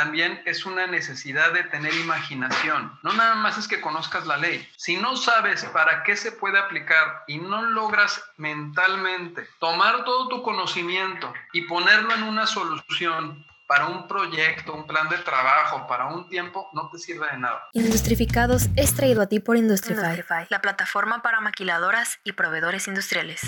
[0.00, 2.98] también es una necesidad de tener imaginación.
[3.02, 4.66] No nada más es que conozcas la ley.
[4.78, 10.42] Si no sabes para qué se puede aplicar y no logras mentalmente tomar todo tu
[10.42, 16.28] conocimiento y ponerlo en una solución para un proyecto, un plan de trabajo, para un
[16.28, 17.68] tiempo, no te sirve de nada.
[17.72, 23.42] Industrificados es traído a ti por Industrify, la plataforma para maquiladoras y proveedores industriales.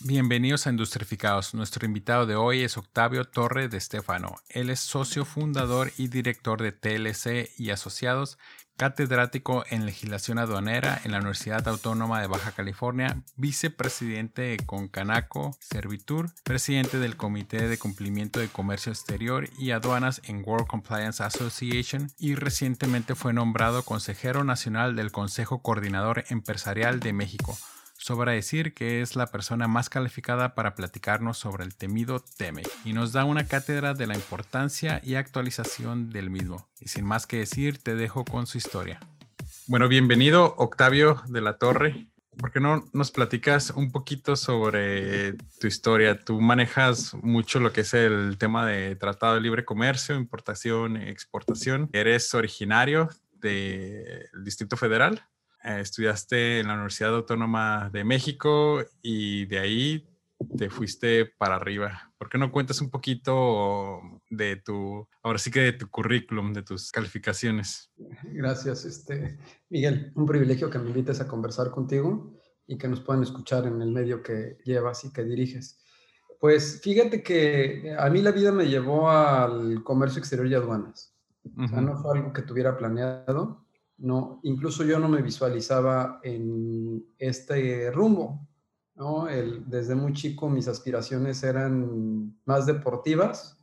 [0.00, 1.54] Bienvenidos a Industrificados.
[1.54, 4.34] Nuestro invitado de hoy es Octavio Torre de Stefano.
[4.50, 8.36] Él es socio fundador y director de TLC y Asociados
[8.82, 16.32] catedrático en legislación aduanera en la Universidad Autónoma de Baja California, vicepresidente de Concanaco Servitur,
[16.42, 22.34] presidente del Comité de Cumplimiento de Comercio Exterior y Aduanas en World Compliance Association y
[22.34, 27.56] recientemente fue nombrado consejero nacional del Consejo Coordinador Empresarial de México
[28.02, 32.94] Sobra decir que es la persona más calificada para platicarnos sobre el temido TEME y
[32.94, 36.68] nos da una cátedra de la importancia y actualización del mismo.
[36.80, 38.98] Y sin más que decir, te dejo con su historia.
[39.68, 42.08] Bueno, bienvenido Octavio de la Torre.
[42.36, 46.18] ¿Por qué no nos platicas un poquito sobre tu historia?
[46.18, 51.88] Tú manejas mucho lo que es el tema de Tratado de Libre Comercio, importación, exportación.
[51.92, 55.22] Eres originario del Distrito Federal.
[55.64, 60.08] Eh, estudiaste en la Universidad Autónoma de México y de ahí
[60.56, 62.12] te fuiste para arriba.
[62.18, 66.62] ¿Por qué no cuentas un poquito de tu, ahora sí que de tu currículum, de
[66.62, 67.92] tus calificaciones?
[68.24, 69.38] Gracias, este,
[69.68, 70.12] Miguel.
[70.16, 72.34] Un privilegio que me invites a conversar contigo
[72.66, 75.78] y que nos puedan escuchar en el medio que llevas y que diriges.
[76.40, 81.16] Pues fíjate que a mí la vida me llevó al comercio exterior y aduanas.
[81.56, 83.61] O sea, no fue algo que tuviera planeado
[84.02, 88.48] no, incluso yo no me visualizaba en este rumbo,
[88.96, 89.26] ¿no?
[89.26, 93.56] desde muy chico mis aspiraciones eran más deportivas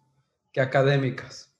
[0.54, 1.54] que académicas.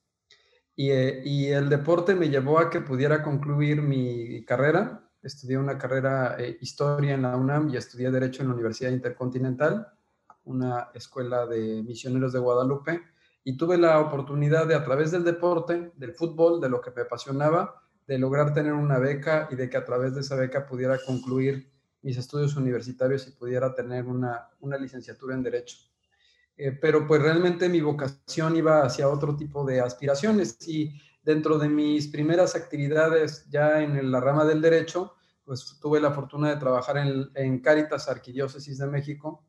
[0.74, 5.06] Y, eh, y, el deporte me llevó a que pudiera concluir mi carrera.
[5.22, 9.88] Estudié una carrera eh, historia en la UNAM y estudié derecho en la Universidad Intercontinental,
[10.44, 13.02] una escuela de misioneros de Guadalupe.
[13.44, 17.02] Y tuve la oportunidad de, a través del deporte, del fútbol, de lo que me
[17.02, 20.98] apasionaba, de lograr tener una beca y de que a través de esa beca pudiera
[20.98, 21.70] concluir
[22.02, 24.48] mis estudios universitarios y pudiera tener una,
[24.80, 25.76] licenciatura en Derecho.
[26.56, 31.68] Eh, pero pues realmente mi vocación iba hacia otro tipo de aspiraciones y dentro de
[31.68, 36.98] mis primeras actividades ya en la rama del derecho, pues tuve la fortuna de trabajar
[36.98, 39.44] en, en Cáritas Arquidiócesis de México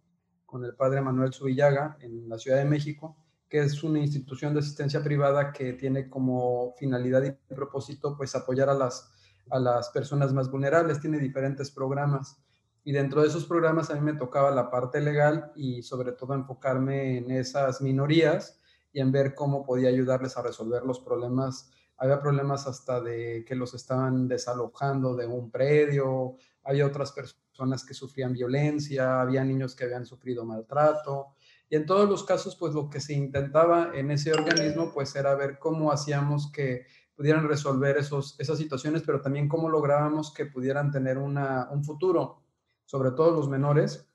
[0.45, 3.17] con el padre Manuel Subillaga en la Ciudad de México
[3.51, 8.69] que es una institución de asistencia privada que tiene como finalidad y propósito pues apoyar
[8.69, 9.11] a las,
[9.49, 12.41] a las personas más vulnerables, tiene diferentes programas.
[12.85, 16.33] Y dentro de esos programas a mí me tocaba la parte legal y sobre todo
[16.33, 18.57] enfocarme en esas minorías
[18.93, 21.71] y en ver cómo podía ayudarles a resolver los problemas.
[21.97, 27.93] Había problemas hasta de que los estaban desalojando de un predio, había otras personas que
[27.93, 31.35] sufrían violencia, había niños que habían sufrido maltrato,
[31.71, 35.35] y en todos los casos, pues lo que se intentaba en ese organismo, pues era
[35.35, 40.91] ver cómo hacíamos que pudieran resolver esos, esas situaciones, pero también cómo lográbamos que pudieran
[40.91, 42.43] tener una, un futuro,
[42.83, 44.05] sobre todo los menores,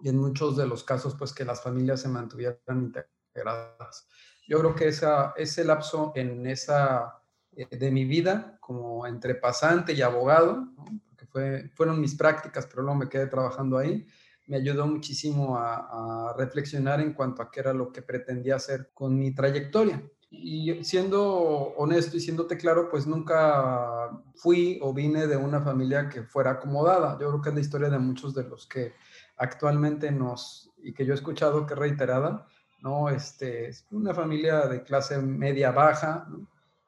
[0.00, 4.08] y en muchos de los casos, pues que las familias se mantuvieran integradas.
[4.48, 7.22] Yo creo que esa, ese lapso en esa,
[7.52, 10.66] eh, de mi vida, como entre pasante y abogado,
[11.06, 14.04] porque fue, fueron mis prácticas, pero luego me quedé trabajando ahí,
[14.48, 19.18] me ayudó muchísimo a, reflexionar en cuanto a qué era lo que pretendía hacer con
[19.18, 20.02] mi trayectoria.
[20.30, 21.24] Y siendo
[21.76, 27.18] honesto y siéndote claro, pues nunca fui o vine de una familia que fuera acomodada.
[27.18, 28.92] Yo creo que es la historia de muchos de los que
[29.36, 32.46] actualmente nos, y que yo he escuchado que reiterada,
[32.80, 33.08] ¿no?
[33.08, 36.28] Este, es una familia de clase media baja,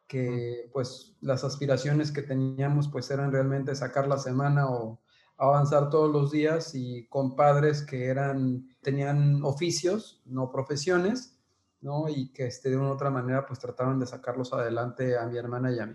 [0.07, 5.01] que pues las aspiraciones que teníamos pues eran realmente sacar la semana o,
[5.41, 11.39] avanzar todos los días y con padres que eran, tenían oficios, no profesiones,
[11.81, 12.11] ¿no?
[12.11, 15.39] Y que este, de una u otra manera pues trataron de sacarlos adelante a mi
[15.39, 15.95] hermana y a mí.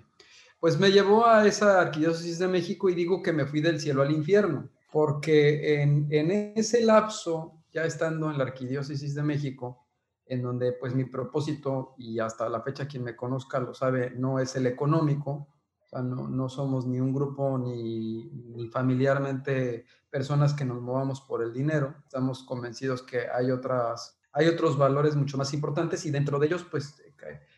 [0.59, 4.01] Pues me llevó a esa arquidiócesis de México y digo que me fui del cielo
[4.01, 9.85] al infierno, porque en, en ese lapso, ya estando en la arquidiócesis de México,
[10.25, 14.39] en donde pues mi propósito, y hasta la fecha quien me conozca lo sabe, no
[14.39, 15.49] es el económico,
[15.93, 18.29] no, somos ni un grupo ni,
[18.71, 21.95] familiarmente personas que nos movamos por el dinero.
[22.03, 26.65] Estamos convencidos que hay, otras, hay otros valores mucho más importantes y dentro de ellos,
[26.69, 27.01] pues,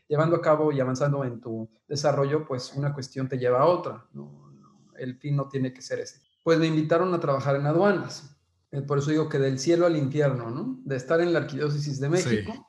[0.08, 4.06] llevando a cabo y avanzando en tu desarrollo, pues una cuestión te lleva a otra.
[4.98, 6.22] el fin no tiene que ser ese.
[6.44, 8.36] Pues me invitaron a trabajar en aduanas.
[8.72, 10.80] Eh, por eso digo que del cielo al infierno, ¿no?
[10.84, 12.68] De estar en la Arquidiócesis de México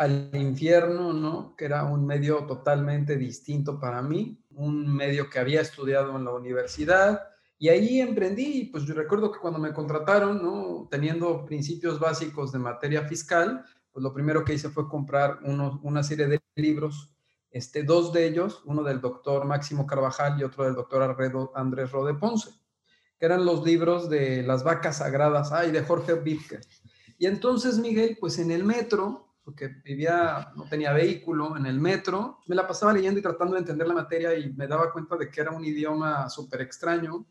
[0.00, 1.54] al infierno, ¿no?
[1.58, 6.32] Que era un medio totalmente distinto para mí, un medio que había estudiado en la
[6.32, 7.20] universidad.
[7.58, 10.88] Y ahí emprendí, pues yo recuerdo que cuando me contrataron, ¿no?
[10.90, 13.62] Teniendo principios básicos de materia fiscal,
[13.92, 17.14] pues lo primero que hice fue comprar una serie de libros,
[17.50, 21.14] este, dos de ellos, uno del doctor Máximo Carvajal y otro del doctor
[21.54, 22.48] Andrés Rode Ponce,
[23.18, 26.60] que eran los libros de las vacas sagradas, ay, de Jorge Wittger.
[27.18, 32.38] Y entonces, Miguel, pues en el metro, porque vivía, no tenía vehículo en el metro,
[32.46, 35.28] me la pasaba leyendo y tratando de entender la materia y me daba cuenta de
[35.28, 37.26] que era un idioma súper extraño,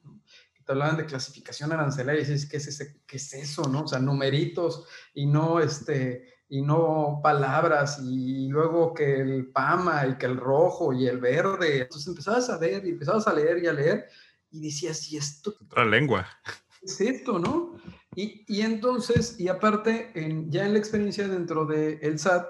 [0.53, 3.63] que te hablaban de clasificación arancelaria y dices, ¿qué es, ese, ¿qué es eso?
[3.69, 3.83] ¿no?
[3.83, 10.17] O sea, numeritos y no, este, y no palabras y luego que el pama y
[10.17, 11.83] que el rojo y el verde.
[11.83, 14.07] Entonces empezabas a ver y empezabas a leer y a leer
[14.51, 15.55] y decías, ¿y esto?
[15.61, 16.27] Otra lengua.
[16.81, 17.75] Es esto, ¿no?
[18.15, 20.11] Y, entonces, y aparte,
[20.49, 22.47] ya en la experiencia dentro del el SAT,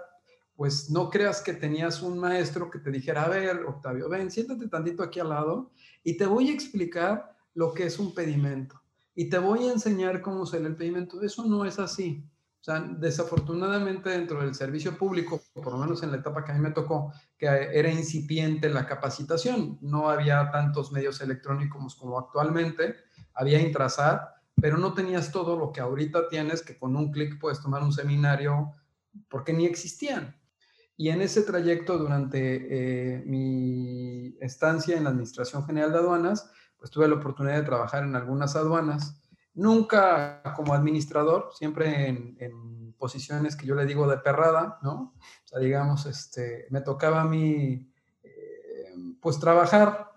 [0.55, 4.67] pues no creas que tenías un maestro que te dijera, a ver, Octavio, ven, siéntate
[4.67, 5.71] tantito aquí al lado
[6.03, 8.81] y te voy a explicar lo que es un pedimento.
[9.15, 11.21] Y te voy a enseñar cómo se el pedimento.
[11.21, 12.25] Eso no es así.
[12.61, 16.55] O sea, desafortunadamente dentro del servicio público, por lo menos en la etapa que a
[16.55, 22.95] mí me tocó, que era incipiente la capacitación, no había tantos medios electrónicos como actualmente,
[23.33, 27.61] había Intrasat, pero no tenías todo lo que ahorita tienes, que con un clic puedes
[27.61, 28.73] tomar un seminario,
[29.29, 30.35] porque ni existían.
[30.97, 32.39] Y en ese trayecto, durante
[33.19, 38.03] eh, mi estancia en la Administración General de Aduanas, pues tuve la oportunidad de trabajar
[38.03, 39.21] en algunas aduanas,
[39.53, 45.13] nunca como administrador, siempre en, posiciones que yo le digo de perrada, ¿no?
[45.45, 47.89] O sea, digamos, este, me tocaba a mí,
[48.21, 50.08] eh, pues trabajar.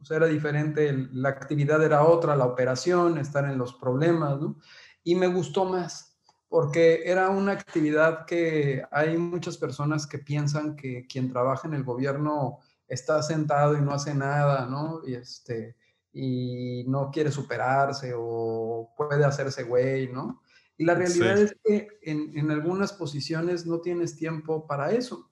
[0.00, 4.58] O sea, era diferente, la actividad era otra, la operación, estar en los problemas, ¿no?
[5.02, 6.18] Y me gustó más,
[6.48, 11.84] porque era una actividad que hay muchas personas que piensan que quien trabaja en el
[11.84, 15.00] gobierno está sentado y no hace nada, ¿no?
[15.06, 15.76] Y, este,
[16.12, 20.42] y no quiere superarse o puede hacerse güey, ¿no?
[20.76, 25.27] Y la realidad es que en, en algunas posiciones no tienes tiempo para eso.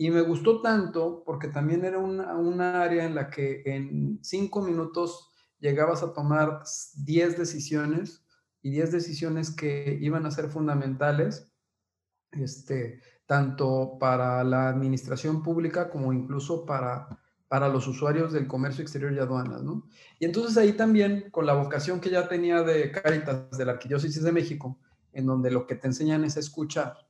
[0.00, 5.28] Y me gustó tanto porque también era una, área en la que en cinco minutos
[5.58, 6.62] llegabas a tomar
[7.04, 8.24] 10 decisiones
[8.62, 11.52] y 10 decisiones que iban a ser fundamentales,
[12.30, 19.12] este, tanto para la administración pública como incluso para, para los usuarios del comercio exterior
[19.12, 19.86] y aduanas, ¿no?
[20.18, 24.22] Y entonces ahí también, con la vocación que ya tenía de Caritas de la Arquidiócesis
[24.22, 24.78] de México,
[25.12, 27.09] en donde lo que te enseñan es escuchar,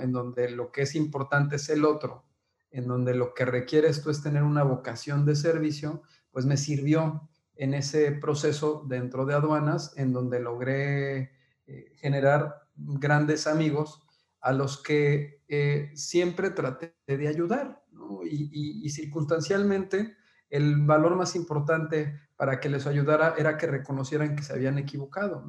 [0.00, 2.24] en donde lo que es importante es el otro,
[2.70, 7.28] en donde lo que requieres tú es tener una vocación de servicio, pues me sirvió
[7.56, 11.30] en ese proceso dentro de aduanas, en donde logré
[11.66, 14.02] eh, generar grandes amigos
[14.40, 17.84] a los que eh, siempre traté de ayudar,
[18.24, 20.16] y, circunstancialmente
[20.50, 25.44] el valor más importante para que les ayudara era que reconocieran que se habían equivocado,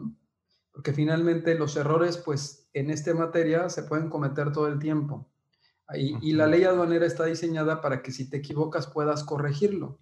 [0.75, 5.25] porque finalmente los errores, pues en esta materia se pueden cometer todo el tiempo.
[5.93, 9.99] Y, y, la ley aduanera está diseñada para que si te equivocas puedas corregirlo.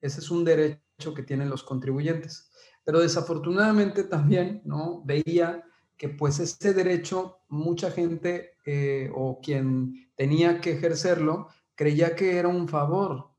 [0.00, 2.50] Ese es un derecho que tienen los contribuyentes.
[2.82, 5.02] Pero desafortunadamente también, ¿no?
[5.04, 5.62] Veía
[5.98, 12.48] que pues ese derecho, mucha gente eh, o quien tenía que ejercerlo, creía que era
[12.48, 13.32] un favor.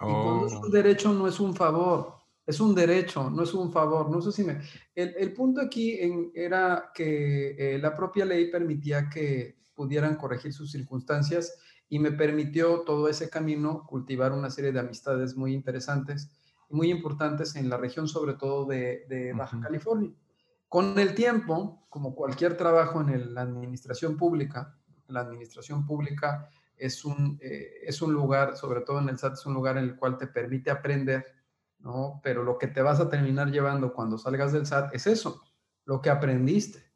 [0.00, 0.70] Y cuando es un oh.
[0.70, 2.14] derecho no es un favor,
[2.50, 4.10] es un derecho, no es un favor.
[4.10, 4.60] No sé si me...
[4.94, 5.98] El, punto aquí
[6.34, 11.54] era que eh, la propia ley permitía que pudieran corregir sus circunstancias
[11.88, 16.30] y me permitió todo ese camino cultivar una serie de amistades muy interesantes
[16.68, 20.10] y muy importantes en la región, sobre todo de, Baja California.
[20.68, 24.76] Con el tiempo, como cualquier trabajo en la administración pública,
[25.06, 29.46] la administración pública es un, eh, es un lugar, sobre todo en el SAT, es
[29.46, 31.39] un lugar en el cual te permite aprender
[31.80, 32.20] ¿no?
[32.22, 35.42] Pero lo que te vas a terminar llevando cuando salgas del SAT es eso,
[35.84, 36.90] lo que aprendiste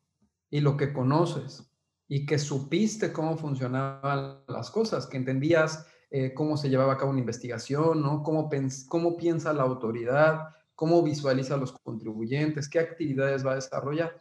[0.51, 1.71] y lo que conoces
[2.07, 7.11] y que supiste cómo funcionaban las cosas, que entendías eh, cómo se llevaba a cabo
[7.11, 8.23] una investigación, ¿no?
[8.23, 8.49] Cómo,
[8.89, 14.17] cómo piensa la autoridad, cómo visualiza a los contribuyentes, qué actividades va a desarrollar.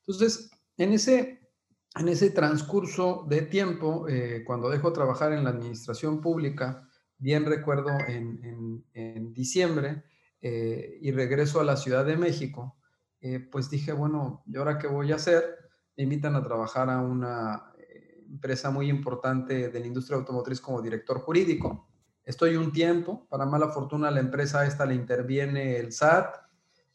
[0.00, 1.48] Entonces, en ese,
[1.96, 6.87] en ese transcurso de tiempo, eh, cuando dejo trabajar en la administración pública,
[7.18, 10.04] bien recuerdo en, diciembre,
[10.40, 12.76] eh, y regreso a la Ciudad de México,
[13.20, 15.58] eh, pues dije, bueno, ¿y ahora qué voy a hacer?
[15.96, 20.80] Me invitan a trabajar a una eh, empresa muy importante de la industria automotriz como
[20.80, 21.88] director jurídico.
[22.24, 26.36] Estoy un tiempo, para mala fortuna la empresa esta le interviene el SAT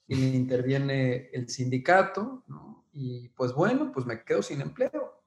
[0.08, 2.44] y le interviene el sindicato,
[2.94, 5.24] y pues bueno, pues me quedo sin empleo.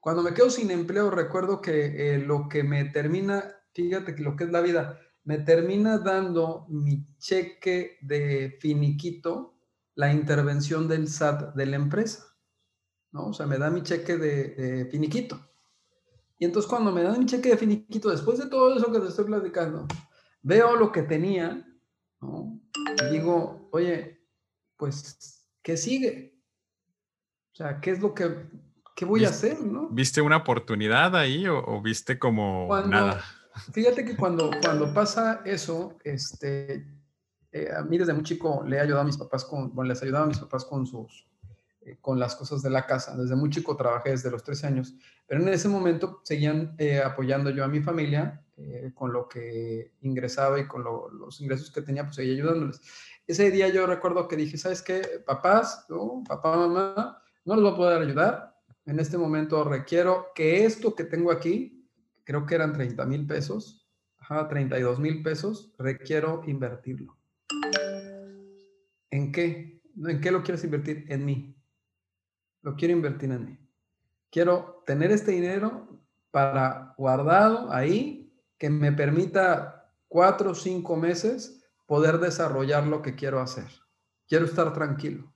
[0.00, 4.44] Cuando me quedo sin empleo, recuerdo que lo que me termina, fíjate que lo que
[4.44, 9.54] es la vida, me termina dando mi cheque de finiquito
[9.94, 12.32] la intervención del SAT de la empresa.
[13.12, 13.26] ¿no?
[13.26, 15.38] O sea, me da mi cheque de, finiquito.
[16.38, 19.08] Y entonces cuando me dan mi cheque de finiquito, después de todo eso que te
[19.08, 19.86] estoy platicando,
[20.42, 21.64] veo lo que tenía,
[22.20, 22.58] ¿no?
[22.74, 24.26] Y digo, oye,
[24.76, 26.42] pues, ¿qué sigue?
[27.52, 28.48] O sea, ¿qué es lo que,
[28.96, 29.88] qué voy a hacer, no?
[29.90, 33.22] ¿Viste una oportunidad ahí o, viste como nada?
[33.72, 36.86] Fíjate que cuando, cuando pasa eso, este,
[37.52, 40.02] eh, a mí desde muy chico le he ayudado a mis papás con, bueno, les
[40.02, 41.28] ayudaba a mis papás con sus,
[41.82, 43.16] eh, con las cosas de la casa.
[43.16, 44.94] Desde muy chico trabajé desde los 13 años,
[45.26, 48.38] pero en ese momento seguían eh, apoyando yo a mi familia
[48.94, 52.80] con lo que ingresaba y con los ingresos que tenía, pues seguía ayudándoles.
[53.26, 55.02] Ese día yo recuerdo que dije, ¿sabes qué?
[55.26, 55.86] Papás,
[56.28, 58.56] papá, mamá, no les voy a poder ayudar.
[58.84, 61.71] En este momento requiero que esto que tengo aquí,
[62.24, 63.88] creo que eran 30 mil pesos,
[64.18, 67.16] ajá, 32 mil pesos, requiero invertirlo.
[69.10, 69.82] ¿En qué?
[69.96, 71.04] ¿En qué lo quieres invertir?
[71.08, 71.56] En mí.
[72.62, 73.58] Lo quiero invertir en mí.
[74.30, 76.00] Quiero tener este dinero
[76.30, 83.40] para guardado ahí que me permita cuatro o cinco meses poder desarrollar lo que quiero
[83.40, 83.66] hacer.
[84.26, 85.34] Quiero estar tranquilo.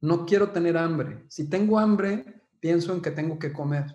[0.00, 1.24] No quiero tener hambre.
[1.28, 3.94] Si tengo hambre, pienso en que tengo que comer.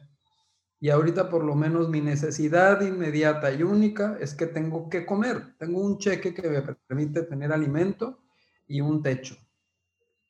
[0.81, 5.55] Y ahorita por lo menos mi necesidad inmediata y única es que tengo que comer.
[5.59, 8.23] Tengo un cheque que me permite tener alimento
[8.67, 9.37] y un techo.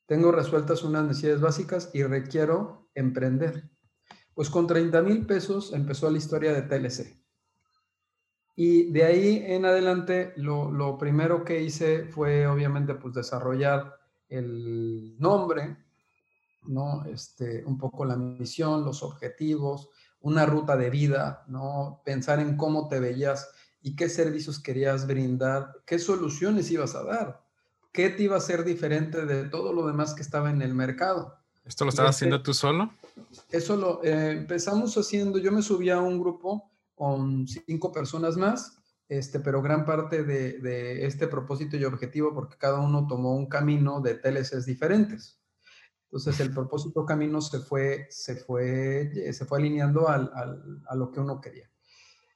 [0.05, 3.71] Tengo resueltas unas necesidades básicas y requiero emprender.
[4.33, 7.15] Pues con 30 mil pesos empezó la historia de TLC.
[8.57, 13.95] Y de ahí en adelante lo, primero que hice fue obviamente pues desarrollar
[14.27, 15.77] el nombre,
[16.63, 17.05] ¿no?
[17.05, 19.89] Este, un poco la misión, los objetivos,
[20.21, 22.01] una ruta de vida, ¿no?
[22.05, 23.49] Pensar en cómo te veías
[23.81, 27.43] y qué servicios querías brindar, qué soluciones ibas a dar,
[27.91, 31.37] qué te iba a ser diferente de todo lo demás que estaba en el mercado.
[31.65, 32.93] ¿Esto lo estabas haciendo este tú solo?
[33.49, 38.77] Eso lo eh, empezamos haciendo, yo me subí a un grupo con cinco personas más,
[39.09, 43.99] este, pero gran parte de, este propósito y objetivo, porque cada uno tomó un camino
[43.99, 45.40] de TLCs diferentes.
[46.11, 51.09] Entonces el propósito camino se fue, se fue, se fue alineando al, al, a lo
[51.09, 51.71] que uno quería.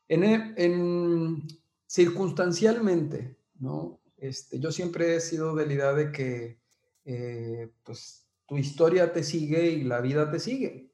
[0.07, 1.45] En, en,
[1.85, 3.99] circunstancialmente, ¿no?
[4.15, 6.61] Este, yo siempre he sido de la idea de que
[7.03, 10.93] eh, pues, tu historia te sigue y la vida te sigue.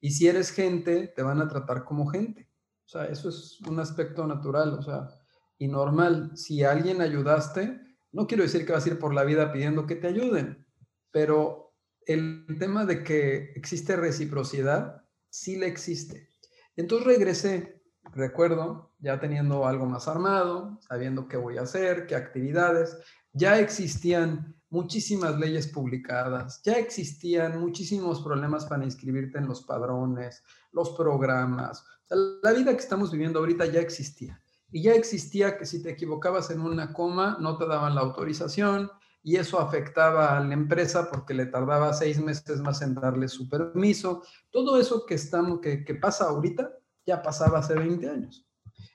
[0.00, 2.48] Y si eres gente, te van a tratar como gente.
[2.84, 5.08] O sea, eso es un aspecto natural, o sea,
[5.58, 6.36] y normal.
[6.36, 7.80] Si alguien ayudaste,
[8.12, 10.64] no quiero decir que vas a ir por la vida pidiendo que te ayuden,
[11.10, 11.63] pero
[12.06, 16.28] el tema de que existe reciprocidad, sí le existe.
[16.76, 22.96] Entonces regresé recuerdo, ya teniendo algo más armado, sabiendo qué voy a hacer, qué actividades,
[23.32, 30.42] ya existían muchísimas leyes publicadas, ya existían muchísimos problemas para inscribirte en los padrones,
[30.72, 31.84] los programas.
[32.08, 34.40] la vida que estamos viviendo ahorita ya existía.
[34.70, 38.90] Y ya existía que si te equivocabas en una coma, no te daban la autorización
[39.26, 43.48] y eso afectaba a la empresa porque le tardaba seis meses más en darle su
[43.48, 44.22] permiso.
[44.50, 46.70] Todo eso que, estamos, que, que pasa ahorita,
[47.06, 48.46] ya pasaba hace 20 años.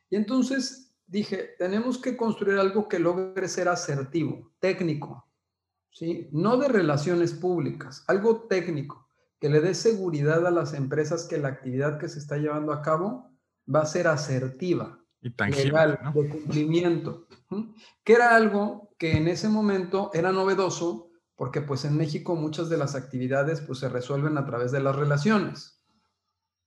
[0.07, 5.27] Y entonces dije, tenemos que construir algo que logre ser asertivo, técnico,
[5.89, 6.29] ¿sí?
[6.31, 9.09] No de relaciones públicas, algo técnico,
[9.39, 12.83] que le dé seguridad a las empresas que la actividad que se está llevando a
[12.83, 13.31] cabo
[13.73, 17.27] va a ser asertiva, y legal, de cumplimiento,
[18.03, 22.77] que era algo que en ese momento era novedoso, porque pues en México muchas de
[22.77, 25.81] las actividades pues se resuelven a través de las relaciones.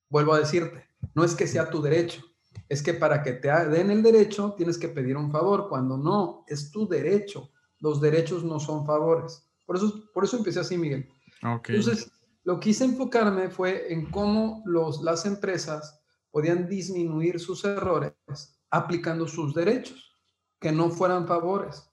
[0.08, 2.22] Vuelvo a decirte, no es que sea tu derecho,
[2.68, 6.44] es que para que te den el derecho tienes que pedir un favor, cuando no,
[6.48, 7.50] es tu derecho.
[7.78, 9.46] Los derechos no son favores.
[9.66, 11.08] Por eso, por eso empecé así, Miguel.
[11.42, 12.10] Entonces,
[12.44, 18.14] lo que hice enfocarme fue en cómo los, las empresas podían disminuir sus errores
[18.70, 20.18] aplicando sus derechos,
[20.58, 21.91] que no fueran favores,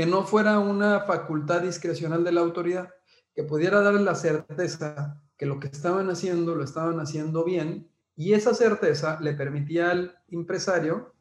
[0.00, 2.88] que no fuera una facultad discrecional de la autoridad,
[3.34, 8.32] que pudiera darle la certeza que lo que estaban haciendo lo estaban haciendo bien y
[8.32, 11.12] esa certeza le permitía al empresario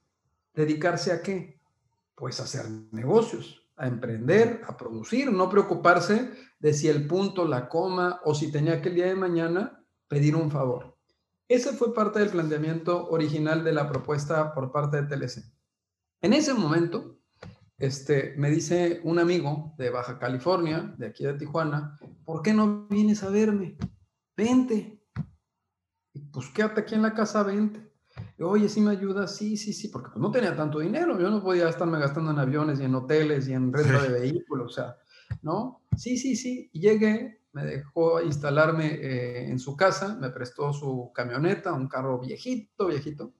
[0.53, 1.59] dedicarse a qué?
[2.15, 7.67] Pues a hacer negocios, a emprender, a producir, no preocuparse de si el punto, la
[7.67, 10.97] coma o si tenía que el día de mañana pedir un favor.
[11.49, 15.43] Ese fue parte del planteamiento original de la propuesta por parte de TLC.
[16.21, 17.18] En ese momento,
[17.79, 22.87] este, me dice un amigo de Baja California, de aquí de Tijuana, ¿por qué no
[22.87, 23.77] vienes a verme?
[24.35, 25.01] Vente,
[26.13, 27.89] Y pues quédate aquí en la casa, vente.
[28.39, 29.27] Oye, ¿sí me ayuda?
[29.27, 31.19] Sí, sí, sí, porque pues, no tenía tanto dinero.
[31.19, 34.71] Yo no podía estarme gastando en aviones y en hoteles y en renta de vehículos,
[34.71, 34.97] o sea,
[35.41, 35.85] ¿no?
[35.95, 36.69] Sí, sí, sí.
[36.73, 42.19] Y llegué, me dejó instalarme eh, en su casa, me prestó su camioneta, un carro
[42.19, 43.33] viejito, viejito,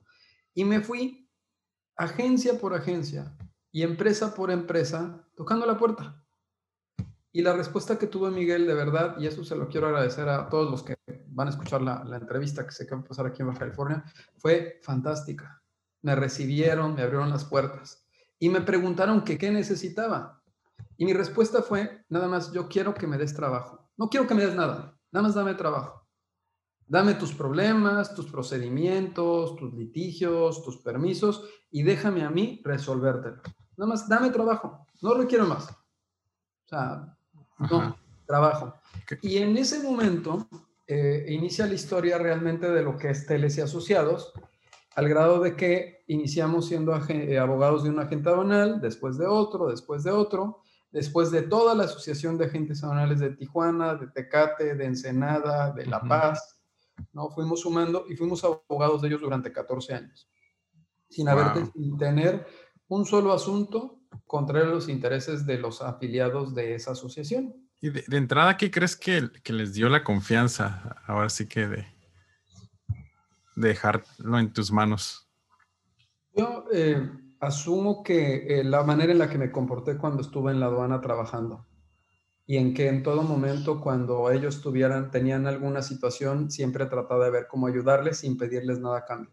[0.54, 1.30] y me fui
[1.98, 3.36] agencia por agencia
[3.72, 6.24] y empresa por empresa tocando la puerta.
[7.32, 10.50] Y la respuesta que tuvo Miguel, de verdad, y eso se lo quiero agradecer a
[10.50, 10.98] todos los que
[11.28, 14.04] van a escuchar la, entrevista que sé que va a pasar aquí en Baja California,
[14.38, 15.62] fue fantástica.
[16.02, 18.04] Me recibieron, me abrieron las puertas
[18.40, 20.42] y me preguntaron que qué necesitaba.
[20.98, 23.90] Y mi respuesta fue, nada más, yo quiero que me des trabajo.
[23.96, 26.08] No quiero que me des nada, nada más dame trabajo.
[26.88, 33.44] Dame tus problemas, tus procedimientos, tus litigios, tus permisos y déjame a mí resolvértelo.
[33.80, 35.70] Nada más dame trabajo, no requiero más.
[35.70, 37.16] O sea,
[37.60, 37.96] no,
[38.26, 38.74] trabajo.
[39.22, 40.50] Y en ese momento
[40.86, 44.34] eh, inicia la historia realmente de lo que es Teles y Asociados,
[44.96, 49.70] al grado de que iniciamos siendo eh, abogados de un agente aduanal, después de otro,
[49.70, 54.76] después de otro, después de toda la Asociación de Agentes Aduanales de Tijuana, de Tecate,
[54.76, 56.60] de Ensenada, de La Paz,
[57.14, 57.30] ¿no?
[57.30, 60.30] Fuimos sumando y fuimos abogados de ellos durante 14 años,
[61.08, 62.46] sin, haber, sin tener
[62.90, 67.56] un solo asunto contra los intereses de los afiliados de esa asociación.
[67.82, 70.98] Y de, entrada, ¿qué crees que, les dio la confianza?
[71.08, 71.88] Ahora sí que de,
[73.56, 75.30] dejarlo en tus manos.
[76.36, 80.60] Yo eh, asumo que eh, la manera en la que me comporté cuando estuve en
[80.60, 81.66] la aduana trabajando
[82.46, 87.32] y en que en todo momento cuando ellos tuvieran, tenían alguna situación, siempre trataba de
[87.32, 89.32] ver cómo ayudarles sin pedirles nada a cambio.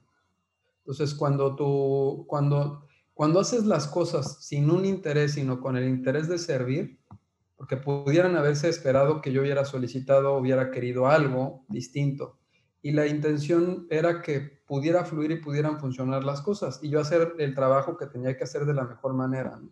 [0.80, 2.85] Entonces, cuando tú, cuando
[3.16, 6.98] cuando haces las cosas sin un interés, sino con el interés de servir,
[7.56, 12.36] porque pudieran haberse esperado que yo hubiera solicitado, hubiera querido algo distinto.
[12.82, 17.36] Y la intención era que pudiera fluir y pudieran funcionar las cosas y yo hacer
[17.38, 19.62] el trabajo que tenía que hacer de la mejor manera.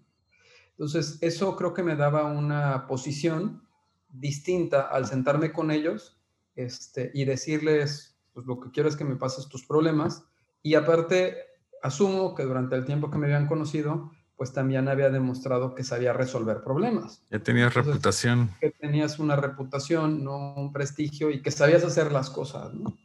[0.70, 3.62] Entonces, eso creo que me daba una posición
[4.09, 6.18] distinta al sentarme con ellos
[6.57, 10.24] este, y decirles, pues lo que quiero es que me pases tus problemas.
[10.62, 11.37] Y aparte,
[11.85, 16.14] asumo que durante el tiempo que me habían conocido, pues también había demostrado que sabía
[16.14, 17.23] resolver problemas.
[17.31, 18.51] Ya tenías reputación.
[18.59, 20.55] Que tenías una reputación, ¿no?
[20.55, 22.73] un prestigio y que sabías hacer las cosas.
[22.73, 22.97] ¿no?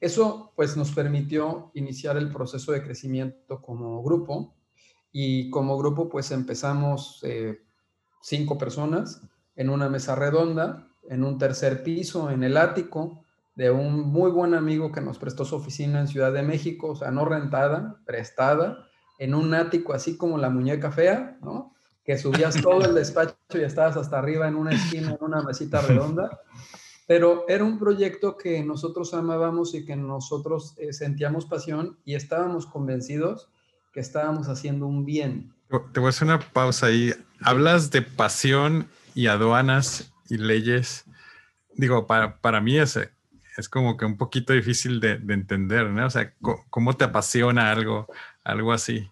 [0.00, 4.56] Eso pues nos permitió iniciar el proceso de crecimiento como grupo
[5.12, 7.60] y como grupo pues empezamos eh,
[8.22, 9.20] cinco personas
[9.56, 13.21] en una mesa redonda, en un tercer piso, en el ático,
[13.54, 16.96] de un muy buen amigo que nos prestó su oficina en Ciudad de México, o
[16.96, 18.88] sea, no rentada, prestada,
[19.18, 21.74] en un ático así como la muñeca fea, ¿no?
[22.04, 25.80] Que subías todo el despacho y estabas hasta arriba en una esquina, en una mesita
[25.82, 26.40] redonda.
[27.06, 32.66] Pero era un proyecto que nosotros amábamos y que nosotros eh, sentíamos pasión y estábamos
[32.66, 33.50] convencidos
[33.92, 35.52] que estábamos haciendo un bien.
[35.92, 37.12] Te voy a hacer una pausa ahí.
[37.40, 41.04] Hablas de pasión y aduanas y leyes.
[41.74, 43.10] Digo, para, para mí ese
[43.56, 46.06] es como que un poquito difícil de, entender, ¿no?
[46.06, 46.34] O sea,
[46.70, 48.06] ¿cómo te apasiona algo,
[48.44, 49.10] algo así?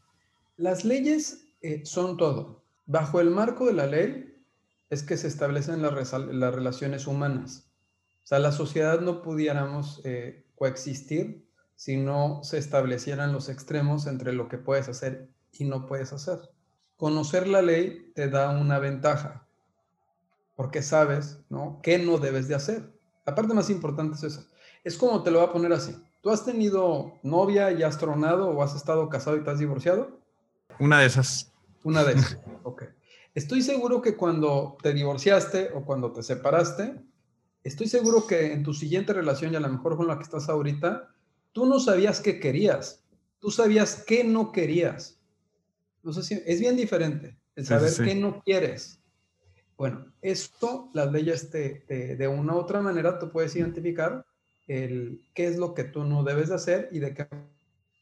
[0.56, 2.62] Las leyes eh, son todo.
[2.86, 4.34] Bajo el marco de la ley
[4.88, 7.70] es que se establecen las, relaciones humanas.
[8.24, 14.32] O sea, la sociedad no pudiéramos eh, coexistir si no se establecieran los extremos entre
[14.32, 16.38] lo que puedes hacer y no puedes hacer.
[16.96, 19.46] Conocer la ley te da una ventaja,
[20.56, 21.80] porque sabes, ¿no?
[21.82, 22.99] ¿Qué no debes de hacer?
[23.26, 24.46] La parte más importante es esa.
[24.82, 25.94] Es como te lo voy a poner así.
[26.20, 30.20] ¿Tú has tenido novia y has tronado o has estado casado y te has divorciado?
[30.78, 31.52] Una de esas.
[31.84, 32.38] Una de esas.
[32.62, 32.84] ok.
[33.34, 37.00] Estoy seguro que cuando te divorciaste o cuando te separaste,
[37.62, 40.48] estoy seguro que en tu siguiente relación y a lo mejor con la que estás
[40.48, 41.08] ahorita,
[41.52, 43.04] tú no sabías qué querías.
[43.38, 45.18] Tú sabías qué no querías.
[46.02, 48.99] No sé si es bien diferente el saber qué no quieres.
[49.80, 54.26] Bueno, esto, las leyes te, de una u otra manera tú puedes identificar
[54.66, 57.26] el, qué es lo que tú no debes de hacer y de qué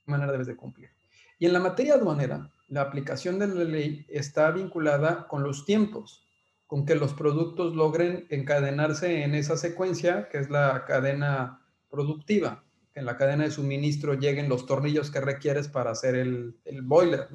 [0.05, 0.91] manera debes de cumplir.
[1.39, 6.27] Y en la materia aduanera, la aplicación de la ley está vinculada con los tiempos,
[6.67, 12.99] con que los productos logren encadenarse en esa secuencia que es la cadena productiva, que
[12.99, 17.29] en la cadena de suministro lleguen los tornillos que requieres para hacer el, boiler.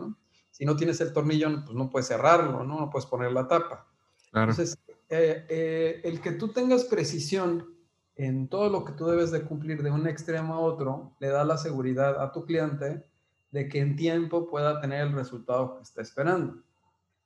[0.51, 2.77] Si no tienes el tornillo, pues no puedes cerrarlo, ¿no?
[2.77, 3.88] No puedes poner la tapa.
[4.34, 4.78] Entonces,
[5.10, 7.74] eh, eh, el que tú tengas precisión
[8.15, 11.43] en todo lo que tú debes de cumplir de un extremo a otro, le da
[11.43, 13.06] la seguridad a tu cliente
[13.52, 16.62] de que en tiempo pueda tener el resultado que está esperando.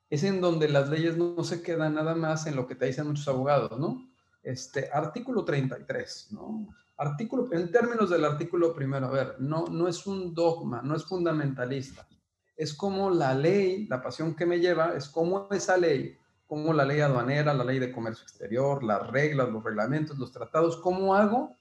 [0.09, 3.07] Es en donde las leyes no, se quedan nada más en lo que te dicen
[3.07, 4.09] muchos abogados, ¿no?
[4.43, 6.67] Este, artículo 33, ¿no?
[6.97, 11.05] Artículo, en términos del artículo primero, a ver, no, no es un dogma, no es
[11.05, 12.07] fundamentalista.
[12.55, 16.85] Es como la ley, la pasión que me lleva, es como esa ley, como la
[16.85, 21.55] ley aduanera, la ley de comercio exterior, las reglas, los reglamentos, los tratados, ¿cómo hago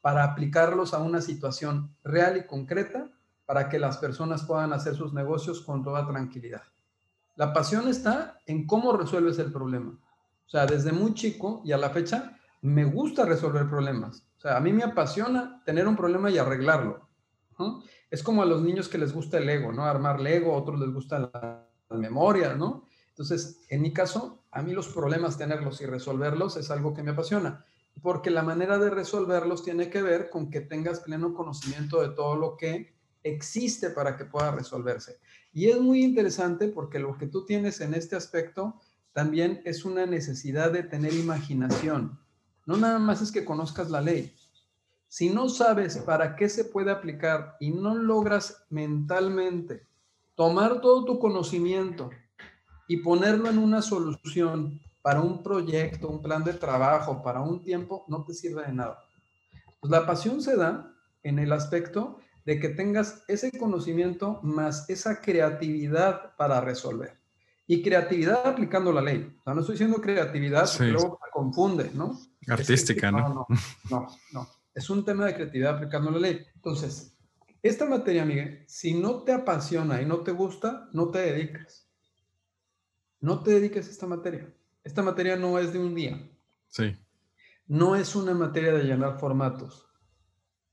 [0.00, 3.10] para aplicarlos a una situación real y concreta
[3.44, 6.62] para que las personas puedan hacer sus negocios con toda tranquilidad?
[7.36, 9.90] La pasión está en cómo resuelves el problema.
[10.46, 14.26] O sea, desde muy chico y a la fecha, me gusta resolver problemas.
[14.38, 17.08] O sea, a mí me apasiona tener un problema y arreglarlo.
[18.10, 19.84] Es como a los niños que les gusta el Lego, ¿no?
[19.84, 22.86] Armar Lego, otros les gusta la, la memoria, ¿no?
[23.20, 27.10] Entonces, en mi caso, a mí los problemas, tenerlos y resolverlos es algo que me
[27.10, 27.66] apasiona,
[28.00, 32.34] porque la manera de resolverlos tiene que ver con que tengas pleno conocimiento de todo
[32.34, 35.18] lo que existe para que pueda resolverse.
[35.52, 38.80] Y es muy interesante porque lo que tú tienes en este aspecto
[39.12, 42.18] también es una necesidad de tener imaginación.
[42.64, 44.34] No nada más es que conozcas la ley.
[45.08, 49.86] Si no sabes para qué se puede aplicar y no logras mentalmente
[50.36, 52.08] tomar todo tu conocimiento
[52.90, 58.04] y ponerlo en una solución para un proyecto, un plan de trabajo, para un tiempo,
[58.08, 59.04] no te sirve de nada.
[59.78, 65.20] Pues la pasión se da en el aspecto de que tengas ese conocimiento más esa
[65.20, 67.16] creatividad para resolver
[67.64, 69.36] y creatividad aplicando la ley.
[69.38, 72.18] O sea, no estoy diciendo creatividad porque luego confunde, ¿no?
[72.48, 73.20] Artística, ¿no?
[73.20, 73.46] No,
[73.88, 74.48] no, no.
[74.74, 76.44] Es un tema de creatividad aplicando la ley.
[76.56, 77.16] Entonces,
[77.62, 81.86] esta materia, Miguel, si no te apasiona y no te gusta, no te dedicas.
[83.20, 84.52] No te dediques a esta materia.
[84.82, 86.28] Esta materia no es de un día.
[86.68, 86.96] Sí.
[87.66, 89.86] No es una materia de llenar formatos.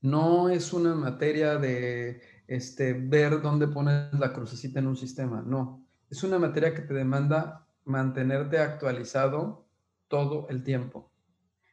[0.00, 5.42] No es una materia de este, ver dónde pones la crucecita en un sistema.
[5.42, 9.66] No es una materia que te demanda mantenerte actualizado
[10.08, 11.10] todo el tiempo.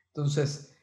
[0.08, 0.76] Entonces,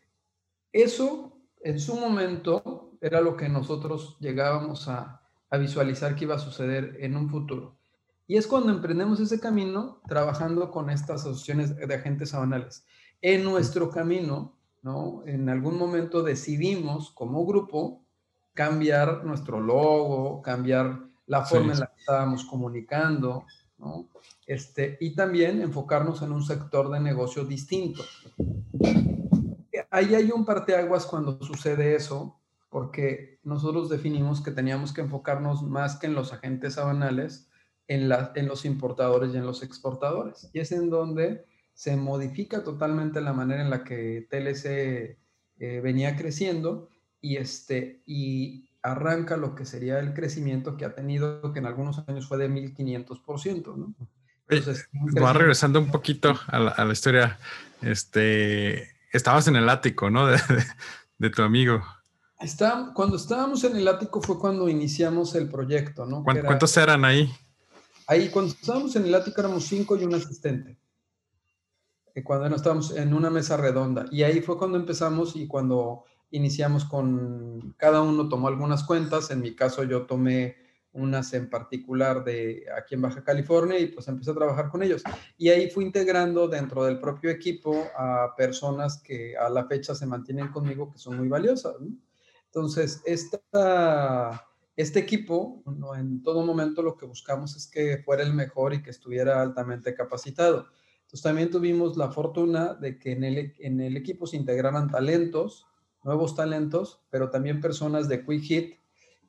[0.73, 5.19] eso en su momento era lo que nosotros llegábamos a,
[5.59, 7.77] visualizar que iba a suceder en un futuro.
[8.33, 12.87] Y es cuando emprendemos ese camino trabajando con estas asociaciones de agentes sabanales.
[13.21, 15.23] En nuestro camino, ¿no?
[15.27, 18.07] En algún momento decidimos como grupo
[18.55, 23.45] cambiar nuestro logo, cambiar la forma en la que estábamos comunicando,
[23.77, 24.09] ¿no?
[24.47, 28.03] Este, y también enfocarnos en un sector de negocio distinto.
[29.91, 32.41] Ahí hay un parteaguas cuando sucede eso,
[32.71, 37.51] porque nosotros definimos que teníamos que enfocarnos más que en los agentes sabanales,
[37.93, 40.49] en, la, en los importadores y en los exportadores.
[40.53, 45.19] Y es en donde se modifica totalmente la manera en la que TLC
[45.59, 46.89] eh, venía creciendo
[47.21, 52.03] y, este, y arranca lo que sería el crecimiento que ha tenido, que en algunos
[52.09, 53.95] años fue de 1500%, ¿no?
[54.49, 54.89] Entonces,
[55.23, 57.39] va regresando un poquito a la, historia,
[57.81, 60.27] este, estabas en el ático, ¿no?
[61.19, 61.83] De, tu amigo.
[62.41, 66.25] Está, cuando estábamos en el ático fue cuando iniciamos el proyecto, ¿no?
[66.25, 67.33] ¿Cuántos eran ahí?
[68.13, 70.77] Ahí, cuando estábamos en el ático éramos cinco y un asistente.
[72.15, 74.05] Eh, cuando no estábamos en una mesa redonda.
[74.11, 79.41] Y ahí fue cuando empezamos y cuando iniciamos con, cada uno tomó algunas cuentas, en
[79.41, 80.57] mi caso yo tomé
[80.93, 85.03] unas en particular de aquí en Baja California y pues empecé a trabajar con ellos.
[85.39, 90.05] Y ahí fui integrando dentro del propio equipo a personas que a la fecha se
[90.05, 91.77] mantienen conmigo, que son muy valiosas.
[92.45, 94.47] Entonces, esta,
[94.83, 95.63] este equipo,
[95.97, 99.95] en todo momento lo que buscamos es que fuera el mejor y que estuviera altamente
[99.95, 100.67] capacitado.
[101.03, 105.67] Entonces, también tuvimos la fortuna de que en el, en el equipo se integraran talentos,
[106.05, 108.75] nuevos talentos, pero también personas de Quick Hit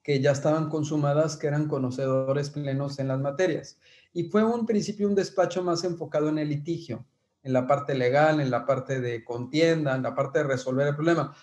[0.03, 3.79] que ya estaban consumadas, que eran conocedores plenos en las materias.
[4.11, 7.05] Y fue un principio un despacho más enfocado en el litigio,
[7.41, 10.95] en la parte legal, en la parte de contienda, en la parte de resolver el
[10.95, 11.33] problema.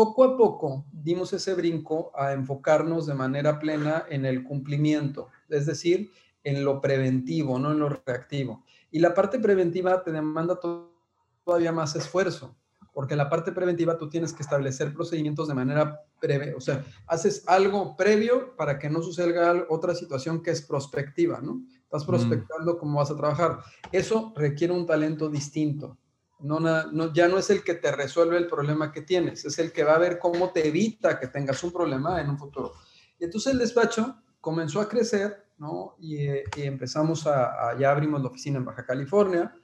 [0.00, 5.66] Poco a poco dimos ese brinco a enfocarnos de manera plena en el cumplimiento, es
[5.66, 6.10] decir,
[6.42, 8.64] en lo preventivo, no en lo reactivo.
[8.90, 10.58] Y la parte preventiva te demanda
[11.44, 12.56] todavía más esfuerzo
[12.94, 16.82] porque en la parte preventiva tú tienes que establecer procedimientos de manera breve, o sea,
[17.06, 21.62] haces algo previo para que no suceda otra situación que es prospectiva, ¿no?
[21.82, 22.06] Estás mm.
[22.06, 23.58] prospectando cómo vas a trabajar.
[23.92, 25.98] Eso requiere un talento distinto.
[26.42, 29.72] No, no, ya no es el que te resuelve el problema que tienes, es el
[29.72, 32.72] que va a ver cómo te evita que tengas un problema en un futuro.
[33.18, 35.96] Y entonces el despacho comenzó a crecer, ¿no?
[35.98, 39.54] Y, eh, empezamos a, ya abrimos la oficina en Baja California,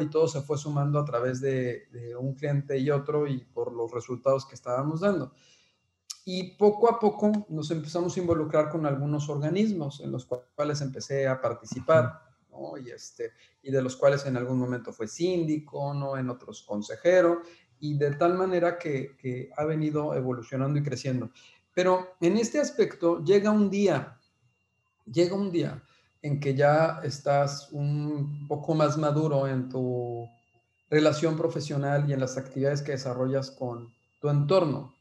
[0.00, 3.92] y todo se fue sumando a través de, un cliente y otro y por los
[3.92, 5.32] resultados que estábamos dando.
[6.24, 11.28] Y poco a poco nos empezamos a involucrar con algunos organismos en los cuales empecé
[11.28, 12.20] a participar,
[12.78, 16.16] Y, este, y de los cuales en algún momento fue síndico, ¿no?
[16.16, 17.42] En otros consejero.
[17.78, 21.30] y de tal manera que, que ha venido evolucionando y creciendo.
[21.74, 24.18] Pero en este aspecto llega un día,
[25.04, 25.82] llega un día
[26.22, 30.26] en que ya estás un poco más maduro en tu
[30.88, 34.94] relación profesional y en las actividades que desarrollas con tu entorno.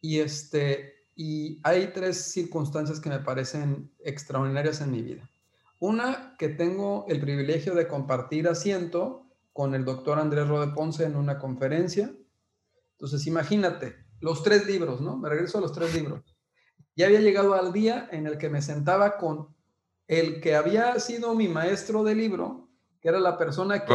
[0.00, 5.28] Y, este, y hay tres circunstancias que me parecen extraordinarias en mi vida.
[5.78, 11.16] Una, que tengo el privilegio de compartir asiento con el doctor Andrés Rode Ponce en
[11.16, 12.12] una conferencia.
[12.92, 15.16] Entonces, imagínate, los tres libros, ¿no?
[15.16, 16.36] Me regreso a los tres libros.
[16.94, 19.54] Ya había llegado al día en el que me sentaba con
[20.08, 22.68] el que había sido mi maestro de libro,
[23.00, 23.94] que era la persona que,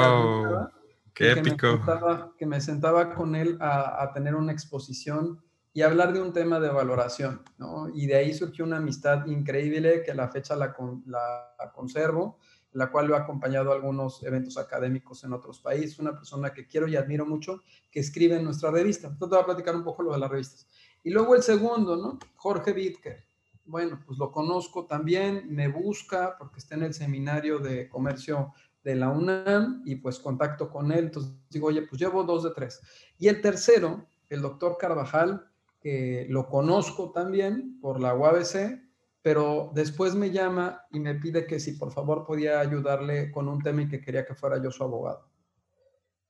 [1.13, 1.67] qué épico.
[1.67, 5.41] Me sentaba, que me sentaba con él a, a, tener una exposición
[5.73, 7.89] y hablar de un tema de valoración, ¿no?
[7.93, 12.37] Y de ahí surgió una amistad increíble que a la fecha la, la conservo,
[12.73, 16.67] la cual lo ha acompañado a algunos eventos académicos en otros países, una persona que
[16.67, 19.07] quiero y admiro mucho, que escribe en nuestra revista.
[19.07, 20.67] Entonces te voy a platicar un poco lo de las revistas.
[21.03, 22.19] Y luego el segundo, ¿no?
[22.35, 23.31] Jorge Wittker
[23.65, 28.53] bueno, pues lo conozco también, me busca porque está en el seminario de comercio
[28.83, 32.51] de la UNAM y pues contacto con él, entonces digo, oye, pues llevo dos de
[32.51, 32.81] tres.
[33.17, 35.50] Y el tercero, el doctor Carvajal,
[35.81, 38.79] que lo conozco también por la UABC,
[39.21, 43.61] pero después me llama y me pide que si por favor podía ayudarle con un
[43.61, 45.27] tema y que quería que fuera yo su abogado.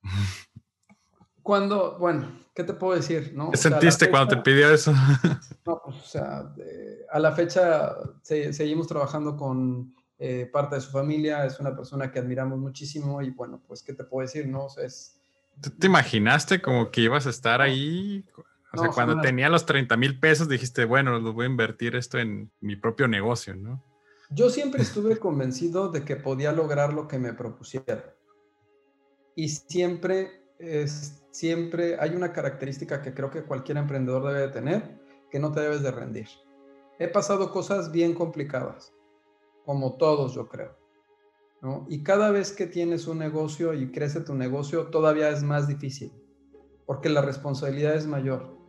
[1.43, 3.35] Cuando, bueno, ¿qué te puedo decir?
[3.49, 4.93] ¿Qué sentiste cuando te pidió eso?
[5.65, 6.53] no, pues, o sea,
[7.11, 12.19] a la fecha seguimos trabajando con eh, parte de su familia, es una persona que
[12.19, 14.47] admiramos muchísimo y bueno, pues, ¿qué te puedo decir?
[14.47, 15.19] No, es...
[15.79, 18.23] te imaginaste como que ibas a estar ahí?
[18.73, 22.17] O sea, cuando tenía los 30 mil pesos dijiste, bueno, lo voy a invertir esto
[22.19, 23.83] en mi propio negocio, ¿no?
[24.29, 28.15] Yo siempre estuve convencido de que podía lograr lo que me propusiera.
[29.35, 35.01] Y siempre es, siempre hay una característica que creo que cualquier emprendedor debe de tener,
[35.29, 36.27] que no te debes de rendir.
[36.97, 38.93] He pasado cosas bien complicadas,
[39.65, 40.77] como todos yo creo.
[41.61, 41.85] ¿no?
[41.89, 46.13] Y cada vez que tienes un negocio y crece tu negocio, todavía es más difícil,
[46.85, 48.60] porque la responsabilidad es mayor,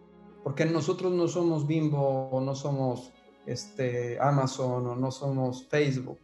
[0.43, 3.13] porque nosotros no somos Bimbo o no somos
[3.47, 6.19] este, Amazon o no somos Facebook.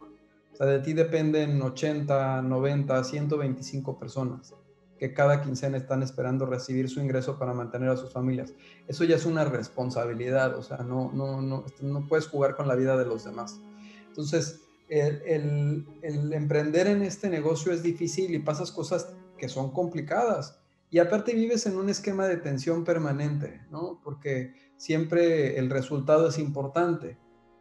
[0.53, 4.53] O sea, de ti dependen 80, 90, 125 personas
[4.99, 8.53] que cada quincena están esperando recibir su ingreso para mantener a sus familias.
[8.87, 12.67] Eso ya es una responsabilidad, o sea, no, no, no, este, no puedes jugar con
[12.67, 13.61] la vida de los demás.
[14.09, 20.58] Entonces, el, el, emprender en este negocio es difícil y pasas cosas que son complicadas.
[20.89, 23.99] Y aparte vives en un esquema de tensión permanente, ¿no?
[24.03, 27.17] Porque siempre el resultado es importante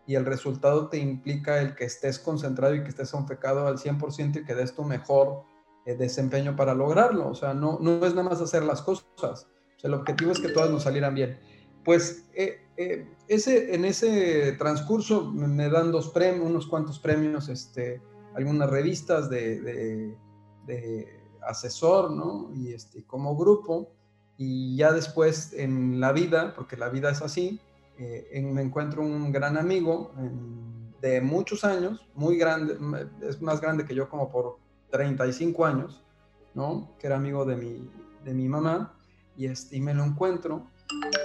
[0.06, 4.40] y el resultado te implica el que estés concentrado y que estés enfocado al 100%
[4.40, 5.42] y que des tu mejor
[5.84, 7.28] eh, desempeño para lograrlo.
[7.28, 9.06] O sea, no, no es nada más hacer las cosas.
[9.20, 11.38] O sea, el objetivo es que todas nos salieran bien.
[11.84, 18.00] Pues eh, eh, ese, en ese transcurso me dan dos premios, unos cuantos premios, este,
[18.34, 19.60] algunas revistas de,
[20.66, 22.50] de, asesor, ¿no?
[22.54, 23.90] Y este, como grupo.
[24.36, 27.60] Y ya después en la vida, porque la vida es así,
[27.98, 30.12] me encuentro un gran amigo
[31.00, 32.76] de muchos años, muy grande,
[33.22, 34.58] es más grande que yo como por
[34.90, 36.04] 35 años,
[36.54, 36.88] ¿no?
[36.98, 37.90] Que era amigo de mi,
[38.24, 38.94] de mi mamá,
[39.36, 40.66] y, este, y me lo encuentro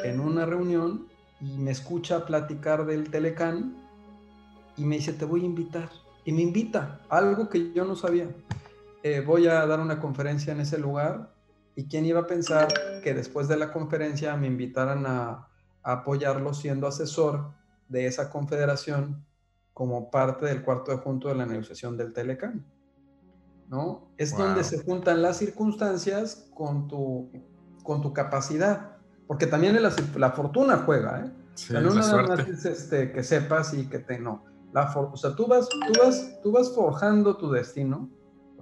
[0.04, 1.08] en una reunión
[1.40, 3.76] y me escucha platicar del Telecán
[4.78, 5.90] y me dice, te voy a invitar.
[6.26, 8.28] Y me invita, algo que yo no sabía.
[9.04, 11.34] Eh, voy a dar una conferencia en ese lugar
[11.76, 12.68] y quién iba a pensar
[13.04, 15.50] que después de la conferencia me invitaran a,
[15.84, 17.52] a apoyarlo siendo asesor
[17.90, 19.26] de esa confederación
[19.74, 22.66] como parte del cuarto de junto de la negociación del Telecán.
[23.70, 24.08] ¿no?
[24.18, 27.30] Es donde se juntan las circunstancias con tu,
[27.84, 31.32] con tu capacidad, porque también la, la fortuna juega, ¿eh?
[31.72, 34.44] no nada más es este, que sepas y que te no.
[34.72, 38.10] La o sea, tú vas, tú, vas, tú vas forjando tu destino,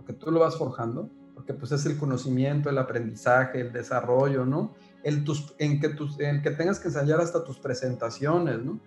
[0.02, 4.74] porque tú lo vas forjando, porque pues es el conocimiento, el aprendizaje, el desarrollo, ¿no?
[5.04, 8.80] El tus, en, que tus, en que tengas que ensayar hasta tus presentaciones, ¿no?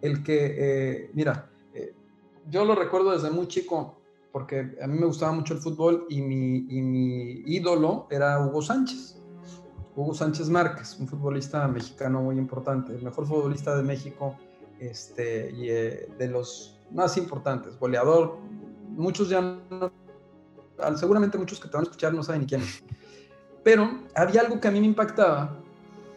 [0.00, 1.94] El que, eh, mira, eh,
[2.48, 6.22] yo lo recuerdo desde muy chico, porque a mí me gustaba mucho el fútbol y
[6.22, 9.20] mi, y mi ídolo era Hugo Sánchez.
[9.96, 14.36] Hugo Sánchez Márquez, un futbolista mexicano muy importante, el mejor futbolista de México
[14.78, 18.38] este, y eh, de los más importantes, goleador.
[18.90, 19.92] Muchos ya, no,
[20.96, 22.62] seguramente muchos que te van a escuchar no saben ni quién.
[23.64, 25.56] Pero había algo que a mí me impactaba,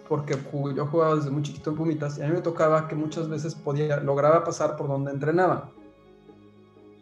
[0.08, 0.36] porque
[0.76, 3.56] yo jugaba desde muy chiquito en Pumitas y a mí me tocaba que muchas veces
[3.56, 5.72] podía, lograba pasar por donde entrenaba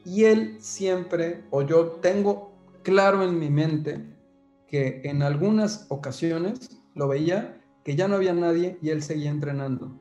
[0.05, 2.51] y él siempre, o yo tengo
[2.83, 4.05] claro en mi mente,
[4.67, 9.91] que en algunas ocasiones lo veía, que ya no había nadie y él seguía entrenando.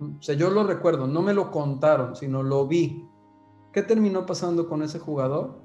[0.00, 3.06] O sea, yo lo recuerdo, no me lo contaron, sino lo vi.
[3.72, 5.60] ¿Qué terminó pasando con ese jugador?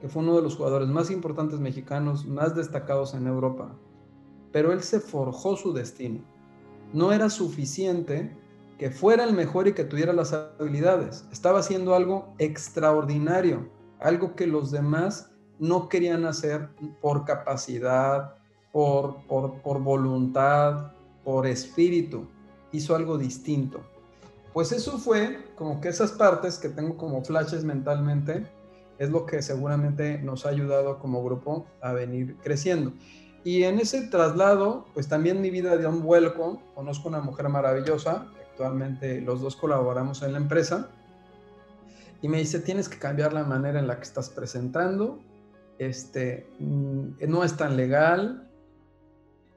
[0.00, 3.74] Que fue uno de los jugadores más importantes mexicanos, más destacados en Europa.
[4.52, 6.20] Pero él se forjó su destino.
[6.92, 8.36] No era suficiente
[8.78, 11.26] que fuera el mejor y que tuviera las habilidades.
[11.32, 13.68] Estaba haciendo algo extraordinario,
[14.00, 16.68] algo que los demás no querían hacer
[17.00, 18.34] por capacidad,
[18.72, 20.92] por, por, por voluntad,
[21.24, 22.26] por espíritu
[22.72, 23.80] hizo algo distinto.
[24.52, 28.46] Pues eso fue como que esas partes que tengo como flashes mentalmente
[28.98, 32.92] es lo que seguramente nos ha ayudado como grupo a venir creciendo.
[33.44, 36.60] Y en ese traslado, pues también mi vida dio un vuelco.
[36.74, 40.90] Conozco una mujer maravillosa, actualmente los dos colaboramos en la empresa,
[42.22, 45.20] y me dice, tienes que cambiar la manera en la que estás presentando,
[45.78, 48.50] este, mm, no es tan legal,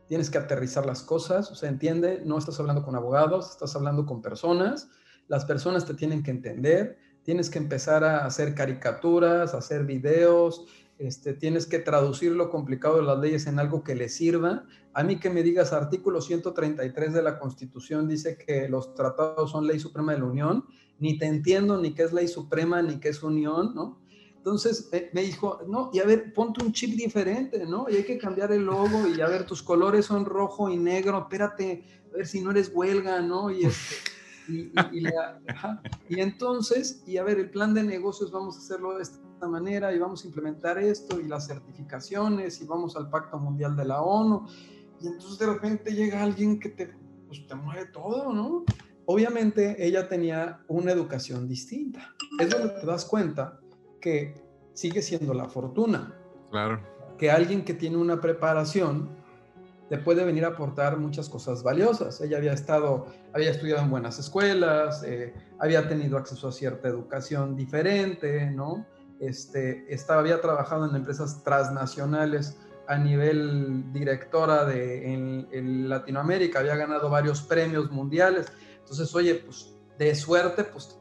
[0.08, 4.06] tienes que aterrizar las cosas, o sea, entiende, no estás hablando con abogados, estás hablando
[4.06, 4.90] con personas,
[5.28, 10.66] las personas te tienen que entender, tienes que empezar a hacer caricaturas, a hacer videos,
[11.00, 14.66] este, tienes que traducir lo complicado de las leyes en algo que le sirva.
[14.94, 19.66] A mí que me digas, artículo 133 de la Constitución dice que los tratados son
[19.66, 20.66] ley suprema de la Unión,
[21.00, 24.02] ni te entiendo ni qué es ley suprema ni qué es unión, ¿no?
[24.36, 27.88] Entonces me dijo, no, y a ver, ponte un chip diferente, ¿no?
[27.90, 31.20] Y hay que cambiar el logo y a ver, tus colores son rojo y negro,
[31.20, 33.52] espérate, a ver si no eres huelga, ¿no?
[33.52, 33.96] Y, este,
[34.50, 39.94] y, entonces, y a ver, el plan de negocios vamos a hacerlo de esta manera
[39.94, 44.02] y vamos a implementar esto y las certificaciones y vamos al Pacto Mundial de la
[44.02, 44.48] ONU.
[45.02, 46.94] Y entonces de repente llega alguien que te,
[47.28, 48.66] pues, te mueve todo, ¿no?
[49.06, 52.14] Obviamente ella tenía una educación distinta.
[52.40, 53.60] Es donde te das cuenta
[54.02, 54.36] que
[54.74, 56.16] sigue siendo la fortuna.
[56.52, 56.80] Claro.
[57.18, 59.19] Que alguien que tiene una preparación
[59.90, 62.22] le puede venir a aportar muchas cosas valiosas.
[62.22, 67.56] Ella había estado, había estudiado en buenas escuelas, eh, había tenido acceso a cierta educación
[67.56, 68.86] diferente, ¿no?
[69.20, 76.76] Este, estaba, había trabajado en empresas transnacionales a nivel directora de, en, en, Latinoamérica, había
[76.76, 78.52] ganado varios premios mundiales.
[78.80, 80.98] Entonces, oye, pues de suerte, pues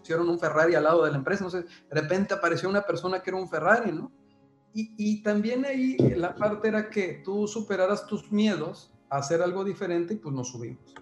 [0.00, 3.20] pusieron un Ferrari al lado de la empresa, no sé, de repente apareció una persona
[3.20, 4.10] que era un Ferrari, ¿no?
[4.74, 9.64] Y, y también ahí la parte era que tú superaras tus miedos a hacer algo
[9.64, 10.94] diferente y pues nos subimos.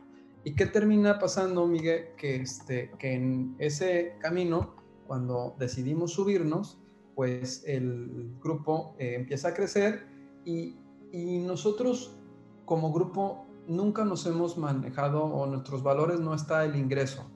[0.42, 2.08] ¿Y qué termina pasando, Miguel?
[2.16, 4.74] Que, este, que en ese camino,
[5.06, 6.78] cuando decidimos subirnos,
[7.14, 10.06] pues el grupo eh, empieza a crecer
[10.44, 10.76] y,
[11.12, 12.16] y nosotros
[12.64, 17.30] como grupo nunca nos hemos manejado o nuestros valores no está el ingreso,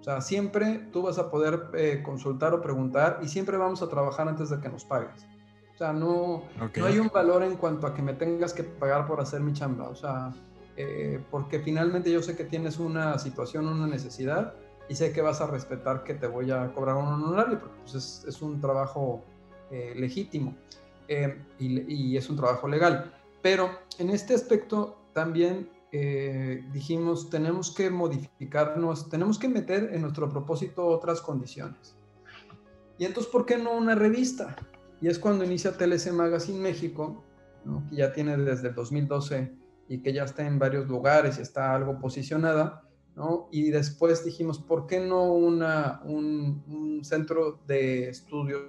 [0.00, 3.88] o sea, siempre tú vas a poder eh, consultar o preguntar y siempre vamos a
[3.88, 5.26] trabajar antes de que nos pagues.
[5.78, 6.42] O sea, no,
[6.76, 9.52] no hay un valor en cuanto a que me tengas que pagar por hacer mi
[9.52, 9.88] chamba.
[9.88, 10.32] O sea,
[10.76, 14.54] eh, porque finalmente yo sé que tienes una situación, una necesidad
[14.88, 17.94] y sé que vas a respetar que te voy a cobrar un honorario porque pues,
[17.94, 19.22] es, es, un trabajo
[19.70, 20.56] eh, legítimo
[21.60, 23.12] y, y es un trabajo legal.
[23.40, 30.28] Pero en este aspecto también eh, dijimos, tenemos que modificarnos, tenemos que meter en nuestro
[30.28, 31.96] propósito otras condiciones.
[32.98, 34.56] Y entonces, ¿por qué no una revista?
[35.00, 37.24] Y es cuando inicia TLC Magazine México,
[37.88, 39.52] que ya tiene desde el 2012
[39.88, 42.82] y que ya está en varios lugares y está algo posicionada,
[43.16, 43.48] ¿no?
[43.50, 48.62] Y después dijimos, ¿por qué no una, un, centro de estudios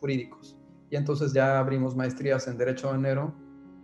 [0.00, 0.56] jurídicos?
[0.90, 3.34] Y entonces ya abrimos maestrías en Derecho de Enero,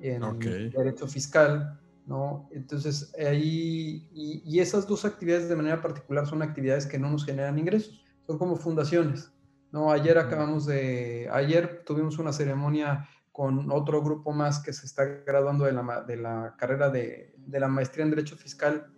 [0.01, 0.39] en
[0.71, 2.49] Derecho Fiscal, ¿no?
[2.53, 7.59] Entonces, ahí, y, esas dos actividades de manera particular son actividades que no nos generan
[7.59, 9.33] ingresos, son como fundaciones,
[9.73, 9.91] ¿no?
[9.91, 15.65] Ayer acabamos de, ayer tuvimos una ceremonia con otro grupo más que se está graduando
[15.65, 18.93] de la, de la carrera de, de la maestría en Derecho Fiscal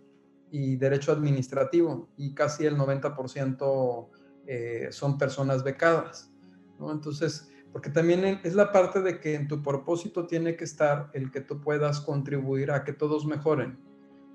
[0.51, 4.09] y Derecho Administrativo, y casi el 90%
[4.45, 6.31] eh, son personas becadas,
[6.77, 6.91] ¿no?
[6.91, 11.31] Entonces, porque también es la parte de que en tu propósito tiene que estar el
[11.31, 13.79] que tú puedas contribuir a que todos mejoren.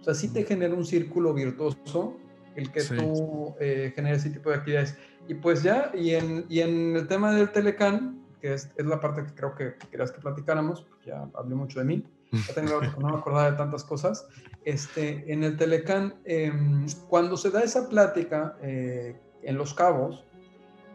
[0.01, 2.19] O sea, sí te genera un círculo virtuoso
[2.59, 4.99] el que tú eh, generes ese tipo de actividades.
[5.29, 9.01] Y pues ya, y en, y en el tema del Telecan, que es, es, la
[9.01, 13.11] parte que creo que querías que platicáramos, ya hablé mucho de mí, ya tengo, no
[13.11, 14.27] me acordaba de tantas cosas.
[14.65, 20.25] Este, en el Telecan, em, cuando se da esa plática eh, en Los Cabos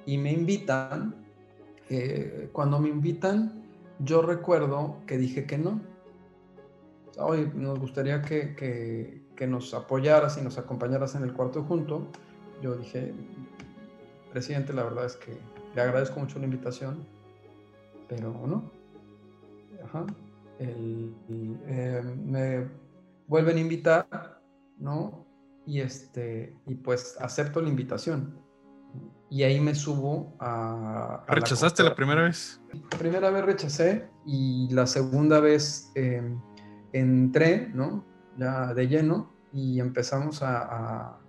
[0.05, 1.15] y me invitan,
[2.51, 3.63] cuando me invitan,
[3.99, 5.79] yo recuerdo que dije que no.
[7.17, 12.07] Hoy nos gustaría que, que, que, nos apoyaras y nos acompañaras en el cuarto junto.
[12.61, 13.13] Yo dije,
[14.31, 15.37] presidente, la verdad es que
[15.75, 17.05] le agradezco mucho la invitación,
[18.07, 18.71] pero no.
[19.83, 20.05] Ajá.
[20.59, 22.67] eh, me
[23.27, 24.41] vuelven a invitar,
[24.77, 25.25] ¿no?
[25.65, 28.37] Y, este, y pues acepto la invitación.
[29.29, 31.25] Y ahí me subo a...
[31.27, 32.61] ¿Rechazaste la, primera vez?
[32.91, 36.39] La primera vez rechacé y la segunda vez em,
[36.91, 38.05] entré, ¿no?
[38.37, 41.19] Ya de lleno y empezamos a,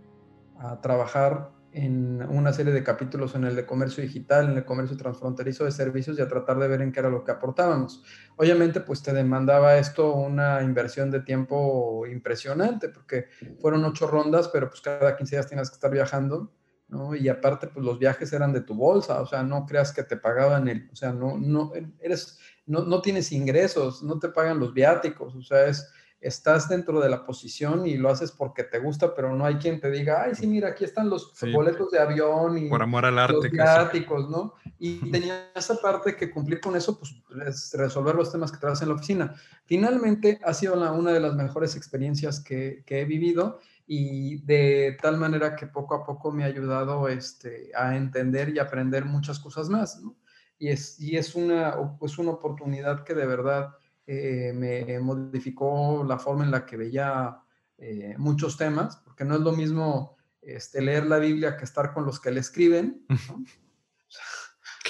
[0.59, 4.97] a trabajar en una serie de capítulos en el de comercio digital, en el comercio
[4.97, 8.05] transfronterizo de servicios y a tratar de ver en qué era lo que aportábamos.
[8.37, 13.27] Obviamente, pues te demandaba esto una inversión de tiempo impresionante, porque
[13.61, 16.53] fueron ocho rondas, pero pues cada 15 días tienes que estar viajando,
[16.87, 17.17] ¿no?
[17.17, 20.17] Y aparte, pues los viajes eran de tu bolsa, o sea, no creas que te
[20.17, 24.73] pagaban el, o sea, no, no, eres, no, no tienes ingresos, no te pagan los
[24.73, 25.93] viáticos, o sea, es
[26.25, 29.79] estás dentro de la posición y lo haces porque te gusta, pero no hay quien
[29.79, 33.18] te diga, ay, sí, mira, aquí están los boletos de avión y Por amor al
[33.18, 34.55] arte, los viáticos, ¿no?
[34.79, 37.14] Y tenía esa parte que cumplir con eso, pues
[37.47, 39.35] es resolver los temas que te en la oficina.
[39.66, 45.18] Finalmente, ha sido una de las mejores experiencias que, que, he vivido y de tal
[45.18, 49.68] manera que poco a poco me ha ayudado este, a entender y aprender muchas cosas
[49.68, 50.16] más, ¿no?
[50.59, 53.75] Y es, y es una, pues una oportunidad que de verdad
[54.07, 57.39] eh, me modificó la forma en la que veía
[57.79, 62.05] eh, muchos temas, porque no es lo mismo este, leer la Biblia que estar con
[62.05, 63.05] los que le escriben.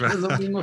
[0.01, 0.07] ¿no?
[0.07, 0.63] es, lo mismo,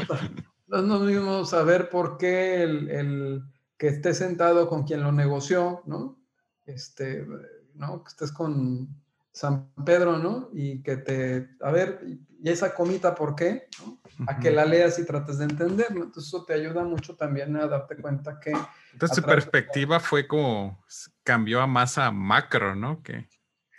[0.68, 3.44] no es lo mismo saber por qué el, el,
[3.78, 6.22] que estés sentado con quien lo negoció, ¿no?
[6.68, 7.26] Este,
[7.74, 8.04] ¿no?
[8.04, 8.90] Que estés con
[9.32, 10.50] San Pedro, ¿no?
[10.54, 12.02] Y que te, a ver,
[12.44, 13.68] ¿y esa comita por qué?
[13.80, 14.02] ¿no?
[14.28, 16.04] a que la leas y trates de entenderlo.
[16.04, 18.54] Entonces eso te ayuda mucho también a darte cuenta que...
[18.94, 20.84] Entonces tu perspectiva fue como,
[21.24, 23.02] cambió a más a macro, ¿no?
[23.02, 23.28] Que...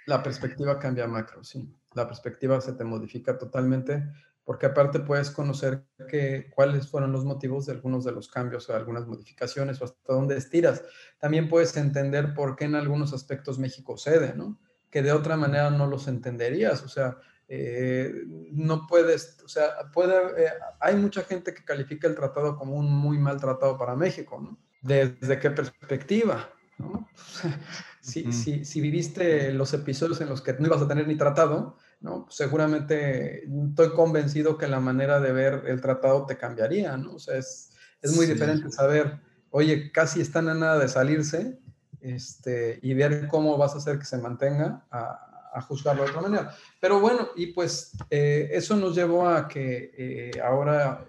[0.06, 1.72] La perspectiva cambia a macro, sí.
[1.94, 4.02] La perspectiva se te modifica totalmente
[4.44, 8.74] porque aparte puedes conocer que, cuáles fueron los motivos de algunos de los cambios o
[8.74, 10.82] algunas modificaciones o hasta dónde estiras.
[11.20, 14.58] También puedes entender por qué en algunos aspectos México cede, ¿no?
[14.92, 16.84] Que de otra manera no los entenderías.
[16.84, 17.18] O sea,
[17.48, 22.76] eh, no puedes, o sea, puede, eh, hay mucha gente que califica el tratado como
[22.76, 24.58] un muy mal tratado para México, ¿no?
[24.80, 26.48] ¿Desde qué perspectiva?
[26.78, 27.08] ¿no?
[28.00, 31.76] si, si, si, viviste los episodios en los que no ibas a tener ni tratado,
[32.00, 32.26] ¿no?
[32.30, 37.16] seguramente estoy convencido que la manera de ver el tratado te cambiaría, ¿no?
[37.16, 39.20] O sea, es, es muy diferente saber,
[39.50, 41.60] oye, casi están a nada de salirse
[42.02, 46.22] este, y ver cómo vas a hacer que se mantenga a, a juzgarlo de otra
[46.22, 46.54] manera.
[46.80, 51.06] Pero bueno, y pues eh, eso nos llevó a que eh, ahora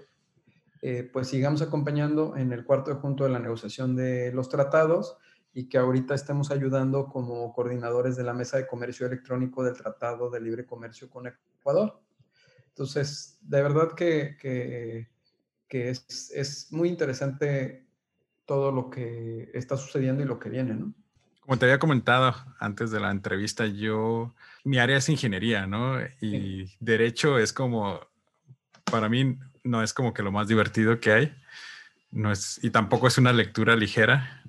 [0.81, 5.17] eh, pues sigamos acompañando en el cuarto junto de la negociación de los tratados
[5.53, 10.29] y que ahorita estemos ayudando como coordinadores de la Mesa de Comercio Electrónico del Tratado
[10.29, 12.01] de Libre Comercio con Ecuador.
[12.69, 15.09] Entonces, de verdad que, que,
[15.67, 17.82] que es, es muy interesante
[18.45, 20.93] todo lo que está sucediendo y lo que viene, ¿no?
[21.41, 24.33] Como te había comentado antes de la entrevista, yo,
[24.63, 25.99] mi área es ingeniería, ¿no?
[26.21, 27.99] Y derecho es como,
[28.85, 31.35] para mí, no es como que lo más divertido que hay.
[32.11, 34.43] No es, y tampoco es una lectura ligera.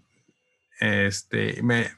[0.78, 1.90] Este, me,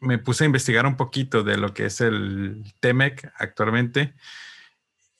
[0.00, 4.14] me puse a investigar un poquito de lo que es el TEMEC actualmente.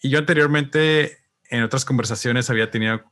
[0.02, 1.18] Y yo anteriormente,
[1.50, 3.04] en otras conversaciones, había tenido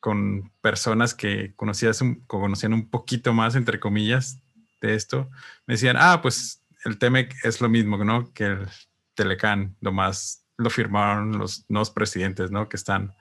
[0.00, 4.42] con personas que conocías conocían un poquito más, entre comillas,
[4.80, 5.30] de esto,
[5.66, 8.32] me decían, ah, pues el TEMEC es lo mismo, ¿no?
[8.32, 8.68] Que el
[9.14, 12.68] Telecan, lo más lo firmaron los nuevos presidentes, ¿no?
[12.68, 13.14] Que están,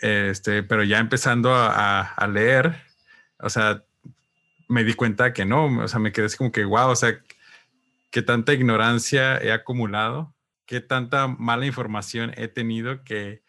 [0.00, 2.82] este, pero ya empezando a, leer,
[3.38, 3.84] o sea,
[4.68, 7.18] me di cuenta que no, o sea, me quedé así como que, wow, o sea,
[8.10, 10.34] qué tanta ignorancia he acumulado,
[10.66, 13.42] qué tanta mala información he tenido que,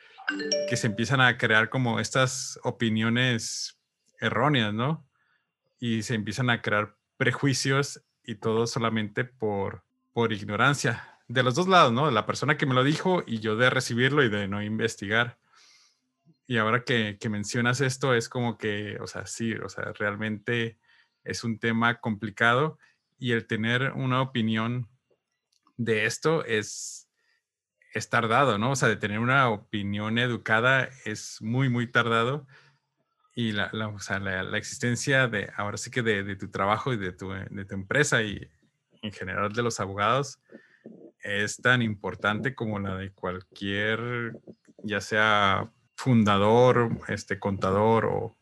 [0.70, 3.80] que se empiezan a crear como estas opiniones
[4.20, 5.08] erróneas, ¿no?
[5.80, 11.18] Y se empiezan a crear prejuicios y todo solamente por, por ignorancia.
[11.28, 12.06] De los dos lados, ¿no?
[12.06, 15.38] De la persona que me lo dijo y yo de recibirlo y de no investigar.
[16.48, 20.80] Y ahora que, que mencionas esto, es como que, o sea, sí, o sea, realmente
[21.24, 22.80] es un tema complicado
[23.20, 24.90] y el tener una opinión
[25.78, 27.09] de esto es,
[27.94, 28.72] es tardado, ¿no?
[28.72, 32.46] O sea, de tener una opinión educada es muy, muy tardado
[33.36, 36.94] y la, la, o sea, la, existencia de, ahora sí que de, de, tu trabajo
[36.94, 38.50] y de tu, de tu empresa y
[39.02, 40.40] en general de los abogados
[41.22, 44.38] es tan importante como la de cualquier,
[44.84, 48.36] ya sea fundador, este, contador o...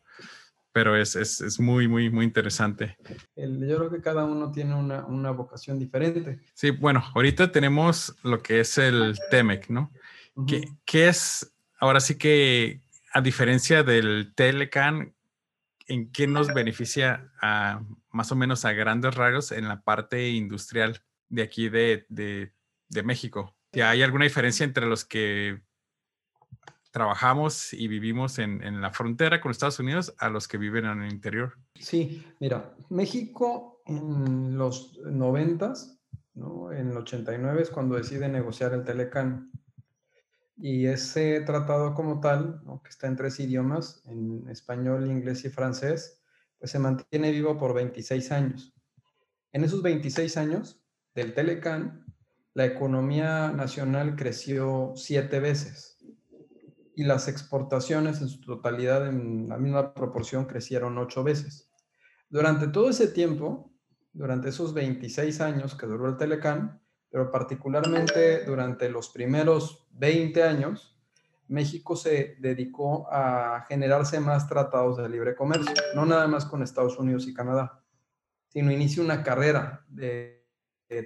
[0.78, 2.96] Pero es, es, es muy, muy, muy interesante.
[3.34, 6.38] Yo creo que cada uno tiene una, una, vocación diferente.
[6.54, 9.90] Sí, bueno, ahorita tenemos lo que es el TEMEC, ¿no?
[10.36, 10.46] Uh -huh.
[10.46, 12.80] ¿Qué, ¿Qué es, ahora sí que,
[13.12, 15.16] a diferencia del Telecan,
[15.88, 21.02] en qué nos beneficia a, más o menos a grandes rasgos en la parte industrial
[21.28, 22.52] de aquí de, de,
[22.88, 23.56] de México.
[23.82, 25.60] ¿Hay alguna diferencia entre los que
[26.98, 31.02] trabajamos y vivimos en, en, la frontera con Estados Unidos a los que viven en
[31.02, 31.56] el interior?
[31.76, 36.00] Sí, mira, México en los noventas,
[36.34, 36.72] ¿no?
[36.72, 39.52] en el 89 es cuando decide negociar el Telecan.
[40.56, 46.20] Y ese tratado como tal, que está en tres idiomas, en español, inglés y francés,
[46.58, 48.74] pues se mantiene vivo por 26 años.
[49.52, 50.82] En esos 26 años
[51.14, 52.04] del Telecan,
[52.54, 55.97] la economía nacional creció siete veces
[56.98, 61.70] y las exportaciones en su totalidad en la misma proporción crecieron ocho veces.
[62.28, 63.70] Durante todo ese tiempo,
[64.12, 70.98] durante esos 26 años que duró el Telecan, pero particularmente durante los primeros 20 años,
[71.46, 76.98] México se dedicó a generarse más tratados de libre comercio, no nada más con Estados
[76.98, 77.80] Unidos y Canadá,
[78.48, 80.48] sino inició una carrera de,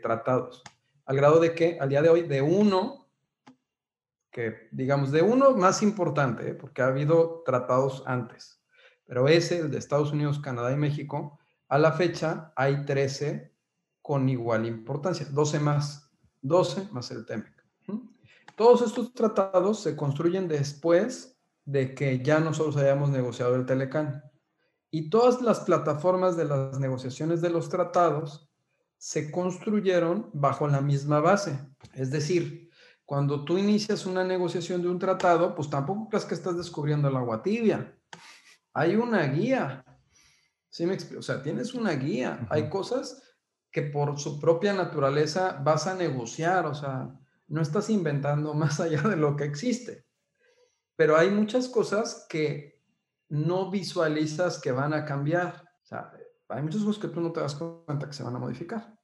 [0.02, 0.62] tratados,
[1.04, 3.01] al grado de que al día de hoy, de uno,
[4.32, 6.54] que digamos, de uno más importante, ¿eh?
[6.54, 8.62] porque ha habido tratados antes,
[9.04, 13.52] pero ese, el de Estados Unidos, Canadá y México, a la fecha hay 13
[14.00, 16.10] con igual importancia, 12 más,
[16.40, 17.52] 12 más el TEMEC.
[18.56, 24.22] Todos estos tratados se construyen después de que ya nosotros hayamos negociado el Telecan.
[24.90, 28.50] Y todas las plataformas de las negociaciones de los tratados
[28.98, 31.58] se construyeron bajo la misma base.
[31.94, 32.70] Es decir,
[33.12, 37.16] cuando tú inicias una negociación de un tratado, pues tampoco crees que estás descubriendo el
[37.16, 37.94] agua tibia.
[38.72, 39.84] Hay una guía.
[40.70, 41.20] ¿Sí me explico?
[41.20, 42.46] O sea, tienes una guía.
[42.48, 43.22] Hay cosas
[43.70, 47.14] que por su propia naturaleza vas a negociar, o sea,
[47.48, 50.06] no estás inventando más allá de lo que existe.
[50.96, 52.80] Pero hay muchas cosas que
[53.28, 55.62] no visualizas que van a cambiar.
[55.82, 56.12] O sea,
[56.48, 58.98] hay muchas cosas que tú no te das cuenta que se van a modificar.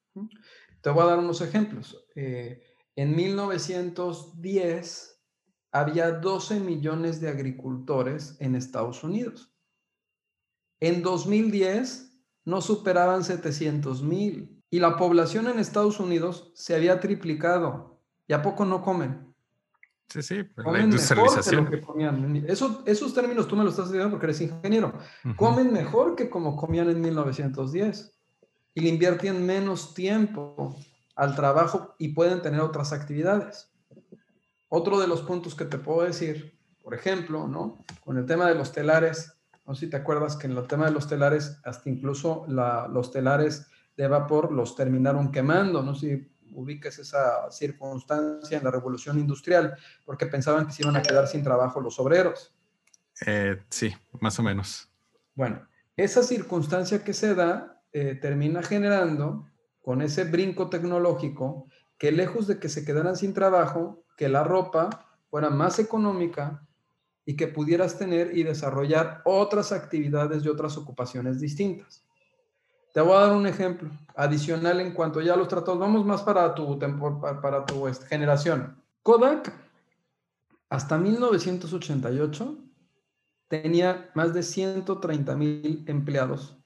[0.80, 2.06] Te voy a dar unos ejemplos.
[2.14, 2.67] Eh,
[2.98, 5.22] en 1910
[5.70, 9.54] había 12 millones de agricultores en Estados Unidos.
[10.80, 12.12] En 2010
[12.44, 14.60] no superaban 700 mil.
[14.68, 18.00] Y la población en Estados Unidos se había triplicado.
[18.26, 19.32] ¿Y a poco no comen?
[20.08, 22.44] Sí, sí, pues, la industrialización.
[22.48, 24.92] Eso, esos términos tú me los estás diciendo porque eres ingeniero.
[25.36, 28.12] Comen mejor que como comían en 1910.
[28.74, 30.74] Y le invierten menos tiempo
[31.18, 33.72] al trabajo y pueden tener otras actividades.
[34.68, 37.84] Otro de los puntos que te puedo decir, por ejemplo, ¿no?
[38.04, 39.32] Con el tema de los telares,
[39.66, 43.10] no sé si te acuerdas que en el tema de los telares, hasta incluso los
[43.10, 43.66] telares
[43.96, 45.82] de vapor los terminaron quemando.
[45.82, 50.96] No sé si ubiques esa circunstancia en la revolución industrial, porque pensaban que se iban
[50.96, 52.54] a quedar sin trabajo los obreros.
[53.26, 54.88] Eh, sí, más o menos.
[55.34, 55.66] Bueno,
[55.96, 59.48] esa circunstancia que se da eh, termina generando
[59.82, 61.68] con ese brinco tecnológico
[61.98, 66.66] que lejos de que se quedaran sin trabajo, que la ropa fuera más económica
[67.24, 72.04] y que pudieras tener y desarrollar otras actividades y otras ocupaciones distintas.
[72.94, 75.78] Te voy a dar un ejemplo adicional en cuanto ya los tratados.
[75.78, 76.78] Vamos más para tu,
[77.42, 78.82] para tu este, generación.
[79.02, 79.52] Kodak,
[80.70, 82.56] hasta 1988,
[83.48, 86.56] tenía más de 130 mil empleados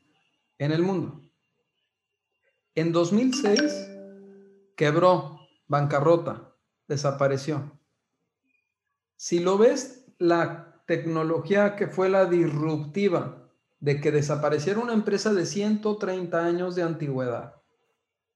[0.59, 1.21] en el mundo.
[2.75, 3.91] En 2006,
[4.77, 6.55] quebró, bancarrota,
[6.89, 7.79] desapareció.
[9.17, 13.51] Si lo ves, la tecnología que fue la disruptiva
[13.81, 17.63] de que desapareciera una empresa de 130 años de antigüedad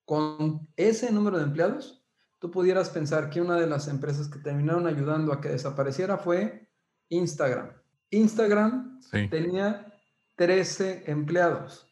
[0.06, 2.04] con ese número de empleados,
[2.38, 6.68] tú pudieras pensar que una de las empresas que terminaron ayudando a que desapareciera fue
[7.08, 7.72] Instagram.
[8.10, 9.92] Instagram tenía
[10.36, 11.85] 13 empleados.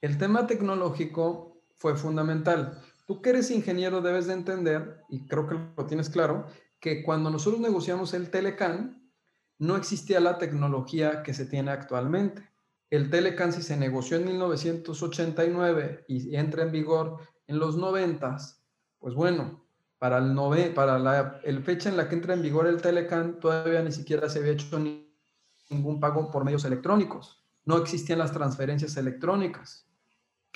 [0.00, 2.80] El tema tecnológico fue fundamental.
[3.06, 6.46] Tú que eres ingeniero debes de entender, y creo que lo tienes claro,
[6.78, 9.10] que cuando nosotros negociamos el Telecan,
[9.58, 12.48] no existía la tecnología que se tiene actualmente.
[12.90, 17.18] El Telecan si se negoció en 1989 y entra en vigor
[17.48, 18.36] en los 90,
[19.00, 19.64] pues bueno,
[19.98, 23.82] para el, nove, para la fecha en la que entra en vigor el Telecan todavía
[23.82, 24.78] ni siquiera se había hecho
[25.70, 27.42] ningún pago por medios electrónicos.
[27.64, 29.87] No existían las transferencias electrónicas.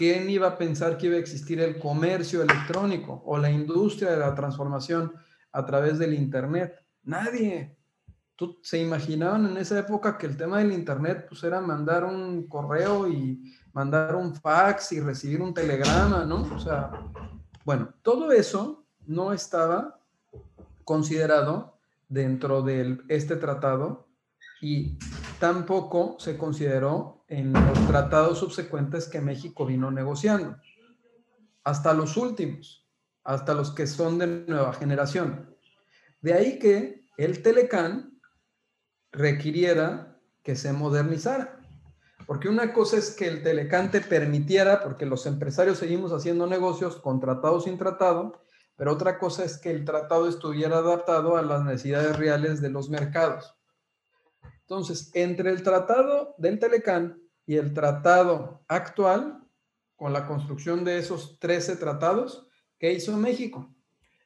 [0.03, 4.17] ¿Quién iba a pensar que iba a existir el comercio electrónico o la industria de
[4.17, 5.13] la transformación
[5.53, 6.75] a través del Internet?
[7.05, 7.79] Nadie
[8.65, 13.07] se imaginaban en esa época que el tema del internet pues era mandar un correo
[13.07, 16.53] y mandar un fax y recibir un telegrama, ¿no?
[16.53, 16.91] O sea,
[17.65, 20.01] bueno, todo eso no estaba
[20.83, 21.79] considerado
[22.09, 24.09] dentro de este tratado
[24.63, 24.97] y
[25.41, 30.57] tampoco se consideró en los tratados subsecuentes que México vino negociando,
[31.65, 32.89] hasta los últimos,
[33.25, 35.57] hasta los que son de nueva generación.
[36.21, 38.21] De ahí que el Telecán
[39.11, 41.59] requiriera que se modernizara.
[42.25, 46.97] Porque una cosa es que el Telecán te permitiera, porque los empresarios seguimos haciendo negocios
[46.97, 48.41] con tratado sin tratado,
[48.77, 52.91] pero otra cosa es que el tratado estuviera adaptado a las necesidades reales de los
[52.91, 53.57] mercados.
[54.63, 59.43] Entonces, entre el tratado del Telecán y el tratado actual,
[59.97, 62.49] con la construcción de esos 13 tratados,
[62.79, 63.73] ¿qué hizo México?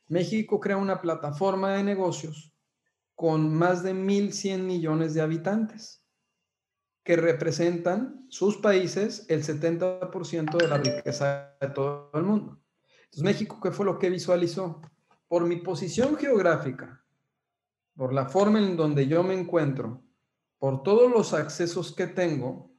[0.09, 2.55] México crea una plataforma de negocios
[3.15, 6.03] con más de 1.100 millones de habitantes,
[7.03, 12.61] que representan sus países el 70% de la riqueza de todo el mundo.
[13.05, 14.83] Entonces, México, ¿qué fue lo que visualizó?
[15.29, 17.05] Por mi posición geográfica,
[17.97, 20.06] por la forma en donde yo me encuentro,
[20.59, 22.71] por todos los accesos que tengo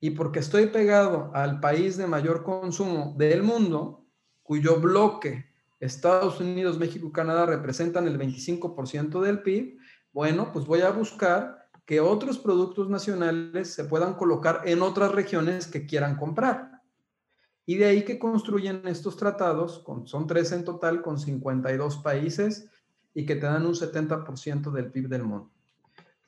[0.00, 4.06] y porque estoy pegado al país de mayor consumo del mundo,
[4.42, 5.46] cuyo bloque
[5.80, 9.78] Estados Unidos, México y Canadá representan el 25% del PIB,
[10.12, 15.66] bueno, pues voy a buscar que otros productos nacionales se puedan colocar en otras regiones
[15.66, 16.82] que quieran comprar.
[17.66, 22.70] Y de ahí que construyen estos tratados, son tres en total, con 52 países
[23.14, 25.53] y que te dan un 70% del PIB del mundo.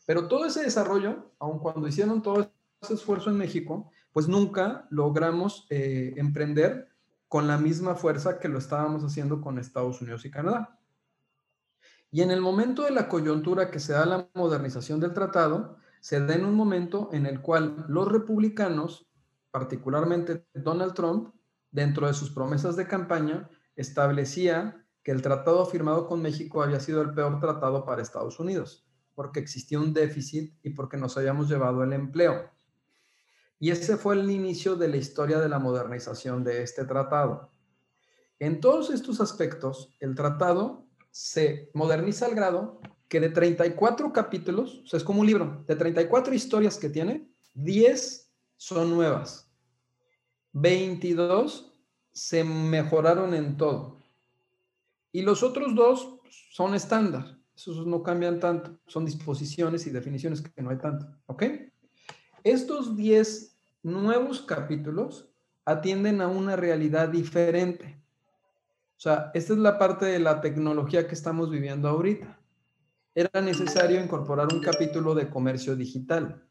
[0.06, 2.50] Pero todo ese desarrollo, aun cuando hicieron todo
[2.80, 6.88] ese esfuerzo en México, pues nunca logramos eh, emprender
[7.28, 10.78] con la misma fuerza que lo estábamos haciendo con Estados Unidos y Canadá.
[12.10, 16.24] Y en el momento de la coyuntura que se da la modernización del tratado, se
[16.24, 19.10] da en un momento en el cual los republicanos,
[19.50, 21.34] particularmente Donald Trump,
[21.72, 27.02] dentro de sus promesas de campaña, establecía que el tratado firmado con México había sido
[27.02, 28.85] el peor tratado para Estados Unidos,
[29.16, 32.48] porque existía un déficit y porque nos habíamos llevado el empleo.
[33.58, 37.50] Y ese fue el inicio de la historia de la modernización de este tratado.
[38.38, 44.86] En todos estos aspectos, el tratado se moderniza al grado que de 34 capítulos, o
[44.86, 49.50] sea, es como un libro, de 34 historias que tiene, 10 son nuevas.
[50.52, 51.72] 22
[52.12, 54.02] se mejoraron en todo.
[55.10, 56.18] Y los otros dos
[56.50, 57.38] son estándar.
[57.56, 58.78] Esos no cambian tanto.
[58.86, 61.06] Son disposiciones y definiciones que no hay tanto.
[61.26, 61.44] ¿Ok?
[62.44, 65.28] Estos 10 nuevos capítulos
[65.64, 68.00] atienden a una realidad diferente.
[68.96, 72.38] O sea, esta es la parte de la tecnología que estamos viviendo ahorita.
[73.14, 76.46] Era necesario incorporar un capítulo de comercio digital.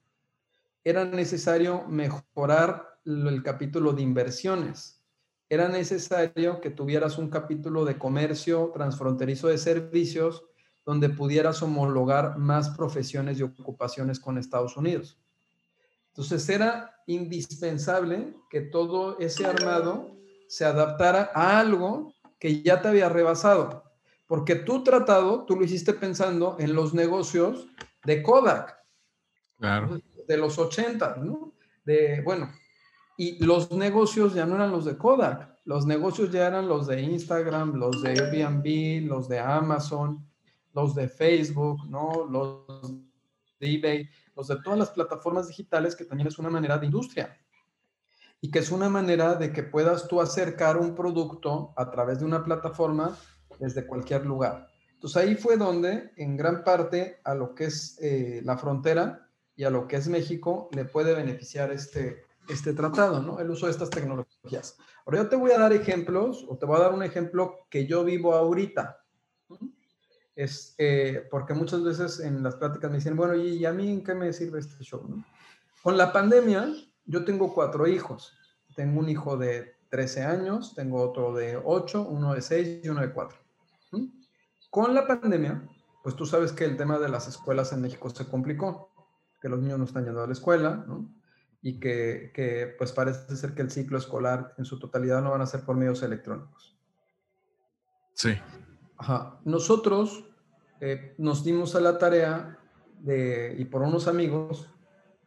[0.84, 5.04] Era necesario mejorar el capítulo de inversiones.
[5.48, 10.44] Era necesario que tuvieras un capítulo de comercio transfronterizo de servicios
[10.86, 15.18] donde pudieras homologar más profesiones y ocupaciones con Estados Unidos.
[16.10, 20.16] Entonces era indispensable que todo ese armado
[20.48, 23.84] se adaptara a algo que ya te había rebasado,
[24.28, 27.68] porque tu tratado, tú lo hiciste pensando en los negocios
[28.06, 28.78] de Kodak,
[29.58, 30.00] claro.
[30.28, 31.54] de los 80, ¿no?
[31.84, 32.52] De, bueno,
[33.18, 37.02] y los negocios ya no eran los de Kodak, los negocios ya eran los de
[37.02, 40.26] Instagram, los de Airbnb, los de Amazon,
[40.76, 42.28] los de Facebook, ¿no?
[42.30, 42.94] Los
[43.60, 47.38] de eBay los de todas las plataformas digitales, que también es una manera de industria
[48.42, 52.26] y que es una manera de que puedas tú acercar un producto a través de
[52.26, 53.18] una plataforma
[53.60, 54.68] desde cualquier lugar.
[54.94, 59.64] Entonces ahí fue donde en gran parte a lo que es eh, la frontera y
[59.64, 63.40] a lo que es México le puede beneficiar este, este tratado, ¿no?
[63.40, 64.78] El uso de estas tecnologías.
[65.06, 67.88] Ahora yo te voy a dar ejemplos o te voy a dar un ejemplo que
[67.88, 69.05] yo vivo ahorita
[70.36, 74.04] es eh, porque muchas veces en las pláticas me dicen, bueno, ¿y a mí en
[74.04, 75.02] qué me sirve este show?
[75.82, 76.74] Con la pandemia,
[77.06, 78.34] yo tengo cuatro hijos.
[78.76, 83.02] Tengo un hijo de 13 años, tengo otro de 8, uno de 6 y uno
[83.02, 83.38] de 4.
[84.70, 85.70] Con la pandemia,
[86.04, 88.92] pues tú sabes que el tema de las escuelas en México se complicó,
[89.42, 90.86] que los niños no están yendo a la escuela.
[91.62, 95.42] Y que, que pues parece ser que el ciclo escolar en su totalidad no van
[95.42, 96.78] a ser por medios electrónicos.
[98.14, 98.38] Sí.
[99.44, 100.26] Nosotros
[100.80, 102.60] eh, nos dimos a la tarea
[103.00, 104.70] de, y por unos amigos,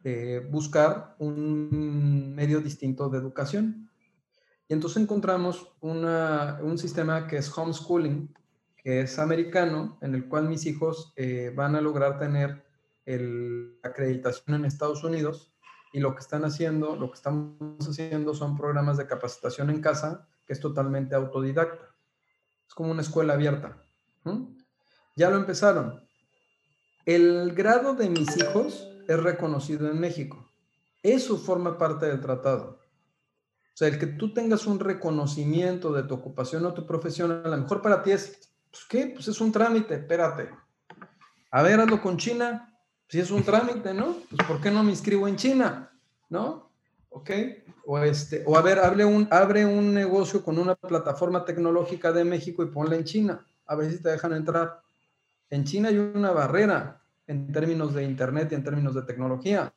[0.03, 3.89] de buscar un medio distinto de educación.
[4.67, 8.33] Y entonces encontramos un sistema que es homeschooling,
[8.77, 12.63] que es americano, en el cual mis hijos eh, van a lograr tener
[13.05, 15.51] la acreditación en Estados Unidos
[15.91, 20.27] y lo que están haciendo, lo que estamos haciendo son programas de capacitación en casa,
[20.45, 21.88] que es totalmente autodidacta.
[22.69, 23.83] Es como una escuela abierta.
[25.15, 26.07] Ya lo empezaron.
[27.03, 30.47] El grado de mis hijos es reconocido en México.
[31.01, 32.79] Eso forma parte del tratado.
[33.73, 37.49] O sea, el que tú tengas un reconocimiento de tu ocupación o tu profesión, a
[37.49, 39.11] lo mejor para ti es, pues, ¿qué?
[39.15, 40.49] Pues es un trámite, espérate.
[41.49, 42.77] A ver, hazlo con China.
[43.07, 44.15] Si es un trámite, ¿no?
[44.29, 45.91] Pues ¿por qué no me inscribo en China?
[46.29, 46.68] ¿No?
[47.09, 47.31] ¿Ok?
[47.85, 52.23] O, este, o a ver, abre un, abre un negocio con una plataforma tecnológica de
[52.23, 53.45] México y ponla en China.
[53.65, 54.81] A ver si te dejan entrar.
[55.49, 59.73] En China hay una barrera en términos de Internet y en términos de tecnología.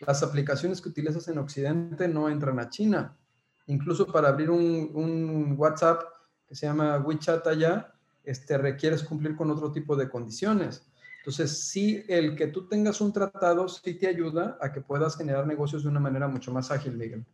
[0.00, 3.16] Las aplicaciones que utilizas en Occidente no entran a China.
[3.66, 6.02] Incluso para abrir un, un WhatsApp
[6.46, 10.86] que se llama WeChat allá, este, requieres cumplir con otro tipo de condiciones.
[11.24, 15.46] Entonces, sí, el que tú tengas un tratado sí te ayuda a que puedas generar
[15.46, 17.24] negocios de una manera mucho más ágil, Miguel.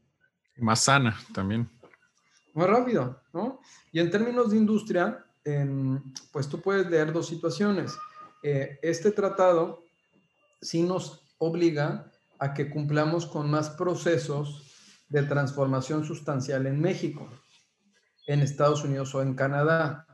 [0.59, 1.69] Más sana también.
[2.55, 3.61] Más rápido, ¿no?
[3.91, 5.27] Y en términos de industria,
[6.31, 7.99] pues tú puedes leer dos situaciones.
[8.45, 9.83] Eh, este tratado
[10.63, 17.29] sí nos obliga a que cumplamos con más procesos de transformación sustancial en México,
[18.29, 20.07] en Estados Unidos o en Canadá.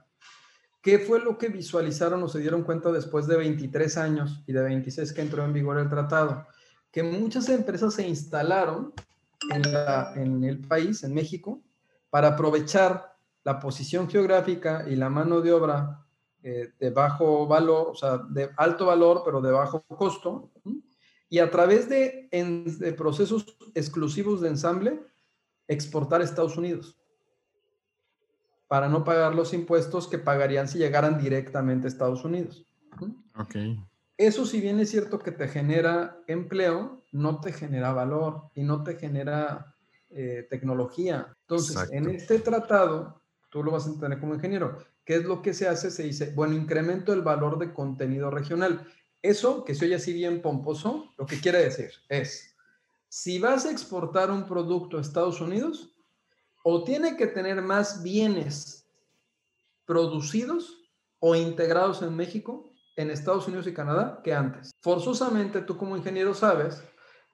[0.86, 4.62] ¿Qué fue lo que visualizaron o se dieron cuenta después de 23 años y de
[4.62, 6.46] 26 que entró en vigor el tratado?
[6.92, 8.94] Que muchas empresas se instalaron
[9.52, 11.60] en, el país, en México,
[12.08, 16.06] para aprovechar la posición geográfica y la mano de obra
[16.44, 20.52] eh, de bajo valor, o sea, de alto valor, pero de bajo costo,
[21.28, 25.02] y a través de, de procesos exclusivos de ensamble,
[25.66, 26.96] exportar a Estados Unidos
[28.68, 32.66] para no pagar los impuestos que pagarían si llegaran directamente a Estados Unidos.
[33.38, 33.56] Ok.
[34.16, 38.82] Eso si bien es cierto que te genera empleo, no te genera valor y no
[38.82, 39.74] te genera
[40.10, 41.34] eh, tecnología.
[41.42, 45.52] Entonces, en este tratado, tú lo vas a entender como ingeniero, ¿qué es lo que
[45.52, 45.90] se hace?
[45.90, 48.86] Se dice, bueno, incremento el valor de contenido regional.
[49.20, 52.56] Eso, que se oye así bien pomposo, lo que quiere decir es,
[53.08, 55.95] si vas a exportar un producto a Estados Unidos,
[56.68, 58.88] o tiene que tener más bienes
[59.84, 60.82] producidos
[61.20, 64.72] o integrados en México, en Estados Unidos y Canadá que antes.
[64.80, 66.82] Forzosamente tú como ingeniero sabes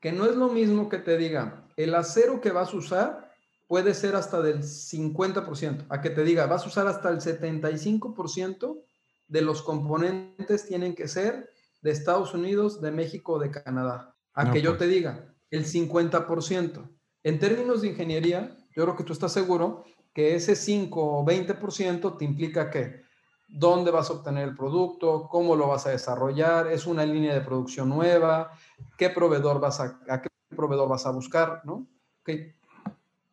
[0.03, 3.33] que no es lo mismo que te diga, el acero que vas a usar
[3.69, 8.83] puede ser hasta del 50%, a que te diga, vas a usar hasta el 75%
[9.29, 11.49] de los componentes tienen que ser
[11.81, 14.15] de Estados Unidos, de México o de Canadá.
[14.35, 16.91] A que yo te diga, el 50%.
[17.23, 22.19] En términos de ingeniería, yo creo que tú estás seguro que ese 5 o 20%
[22.19, 23.03] te implica que
[23.49, 27.43] dónde vas a obtener el producto, cómo lo vas a desarrollar, es una línea de
[27.43, 28.53] producción nueva,
[28.97, 31.87] qué proveedor vas a, qué proveedor vas a buscar, ¿no?
[32.23, 32.55] Okay.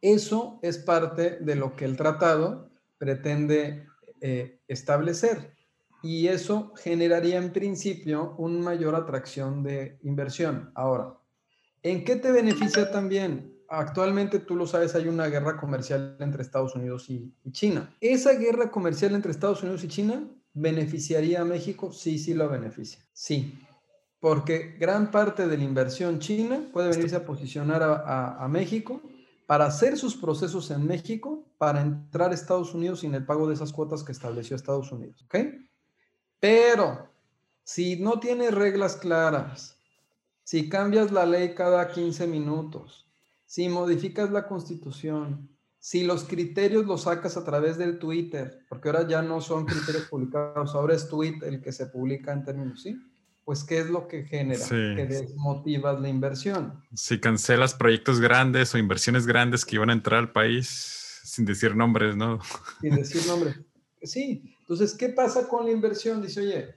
[0.02, 3.88] Eso es parte de lo que el tratado pretende
[4.22, 5.54] eh, establecer
[6.02, 10.72] y eso generaría en principio una mayor atracción de inversión.
[10.76, 11.18] Ahora,
[11.84, 13.59] ¿en qué te beneficia también?
[13.70, 17.96] Actualmente tú lo sabes, hay una guerra comercial entre Estados Unidos y, China.
[18.02, 21.92] ¿Esa guerra comercial entre Estados Unidos y China beneficiaría a México?
[21.94, 23.00] Sí, sí lo beneficia.
[23.14, 23.60] Sí,
[24.20, 29.02] porque gran parte de la inversión china puede venirse a posicionar a, México
[29.46, 33.54] para hacer sus procesos en México, para entrar a Estados Unidos sin el pago de
[33.54, 35.24] esas cuotas que estableció Estados Unidos.
[35.24, 35.36] ¿Ok?
[36.40, 37.10] Pero
[37.64, 39.78] si no tienes reglas claras,
[40.44, 43.09] si cambias la ley cada 15 minutos,
[43.50, 49.08] si modificas la constitución, si los criterios los sacas a través del Twitter, porque ahora
[49.08, 52.96] ya no son criterios publicados, ahora es tweet el que se publica en términos, ¿sí?
[53.44, 54.64] Pues, ¿qué es lo que genera?
[54.70, 56.84] Que desmotivas la inversión.
[56.94, 60.68] Si cancelas proyectos grandes o inversiones grandes que iban a entrar al país,
[61.24, 62.40] sin decir nombres, ¿no?
[62.82, 63.60] Sin decir nombres.
[64.04, 64.56] Sí.
[64.60, 66.22] Entonces, ¿qué pasa con la inversión?
[66.22, 66.76] Dice, oye,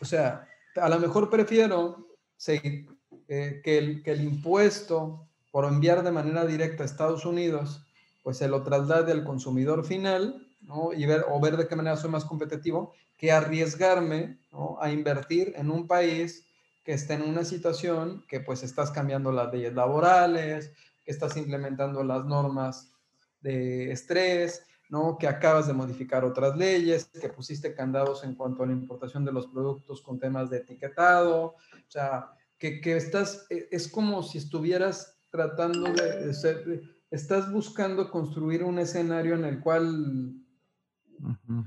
[0.00, 0.46] o sea,
[0.76, 2.86] a lo mejor prefiero seguir,
[3.26, 5.26] eh, que, el, que el impuesto
[5.56, 7.82] por enviar de manera directa a Estados Unidos,
[8.22, 10.92] pues se lo traslade al consumidor final, ¿no?
[10.92, 14.76] Y ver, o ver de qué manera soy más competitivo, que arriesgarme ¿no?
[14.82, 16.44] a invertir en un país
[16.84, 22.04] que está en una situación que pues estás cambiando las leyes laborales, que estás implementando
[22.04, 22.92] las normas
[23.40, 25.16] de estrés, ¿no?
[25.16, 29.32] que acabas de modificar otras leyes, que pusiste candados en cuanto a la importación de
[29.32, 31.56] los productos con temas de etiquetado, o
[31.88, 32.28] sea,
[32.58, 38.78] que, que estás, e, es como si estuvieras tratando de, ser, estás buscando construir un
[38.78, 40.34] escenario en el cual,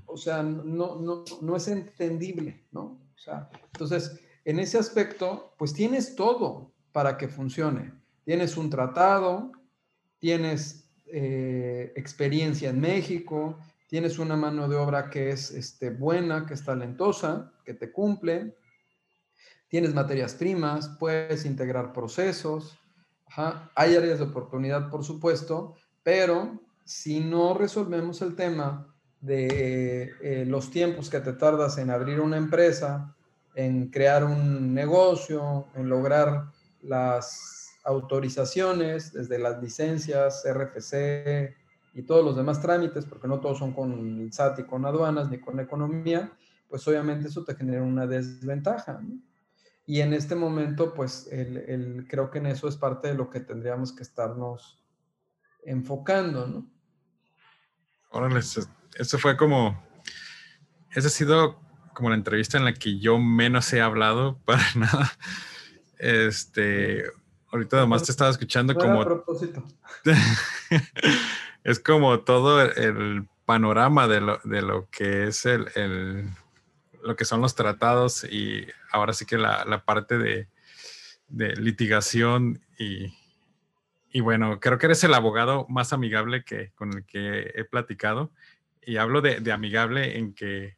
[0.06, 3.02] o sea, no, no, no es entendible, ¿no?
[3.16, 7.94] O sea, entonces, en ese aspecto, pues tienes todo para que funcione.
[8.24, 9.52] Tienes un tratado,
[10.20, 13.58] tienes eh, experiencia en México,
[13.88, 18.56] tienes una mano de obra que es este, buena, que es talentosa, que te cumple,
[19.68, 22.78] tienes materias primas, puedes integrar procesos,
[23.36, 28.88] hay áreas de oportunidad, por supuesto, pero si no resolvemos el tema
[29.22, 33.16] de eh, los tiempos que te tardas en abrir una empresa,
[33.56, 36.46] en crear un negocio, en lograr
[36.82, 41.56] las autorizaciones, desde las licencias, RFC
[41.94, 45.40] y todos los demás trámites, porque no todos son con SAT y con aduanas ni
[45.40, 46.32] con economía,
[46.70, 49.02] pues obviamente eso te genera una desventaja.
[49.90, 53.40] Y en este momento, pues el, creo que en eso es parte de lo que
[53.40, 54.80] tendríamos que estarnos
[55.64, 56.70] enfocando, ¿no?
[58.12, 59.84] Órale, eso fue como,
[60.92, 61.60] esa ha sido
[61.96, 65.12] como la entrevista en la que yo menos he hablado para nada.
[65.98, 67.06] Este,
[67.52, 69.02] ahorita además te estaba escuchando como...
[69.02, 69.64] A propósito.
[71.64, 76.30] es como todo el panorama de lo, de lo que es el, el,
[77.04, 80.48] lo que son los tratados y ahora sí que la, parte de,
[81.30, 83.14] litigación y,
[84.12, 88.32] y, bueno, creo que eres el abogado más amigable que con el que he platicado
[88.90, 90.78] y hablo de, amigable en que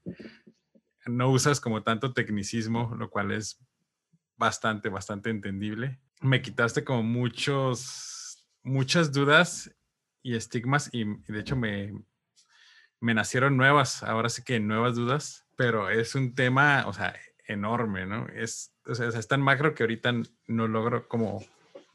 [1.06, 3.58] no usas como tanto tecnicismo, lo cual es
[4.36, 6.02] bastante, bastante entendible.
[6.20, 9.74] Me quitaste como muchos, muchas dudas
[10.22, 11.94] y estigmas y, de hecho me,
[13.00, 17.16] me nacieron nuevas, ahora sí que nuevas dudas, pero es un tema, o sea,
[17.48, 18.28] enorme, ¿no?
[18.28, 20.14] Es, o sea, es tan macro que ahorita
[20.48, 21.44] no logro como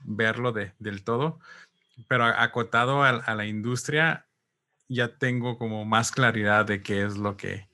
[0.04, 1.40] verlo de, del todo,
[2.09, 4.26] pero acotado a, la industria
[4.88, 7.68] ya tengo como más claridad de qué es lo que,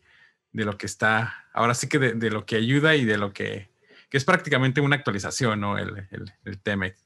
[0.53, 3.69] de lo que está, ahora sí que de, lo que ayuda y de lo que,
[4.09, 5.79] que es prácticamente una actualización, ¿no?
[5.79, 6.97] El, el, el TEMEC.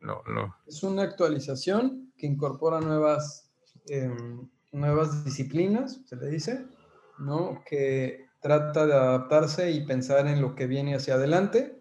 [0.00, 0.54] Lo, lo...
[0.66, 3.50] Es una actualización que incorpora nuevas,
[3.86, 6.66] em, nuevas disciplinas, se le dice,
[7.18, 7.62] ¿no?
[7.66, 11.80] Que trata de adaptarse y pensar en lo que viene hacia adelante.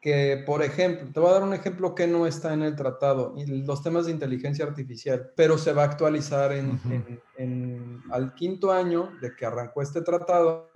[0.00, 3.34] Que, por ejemplo, te voy a dar un ejemplo que no está en el tratado,
[3.48, 9.34] los temas de inteligencia artificial, pero se va a actualizar en, al quinto año de
[9.34, 10.70] que arrancó este tratado,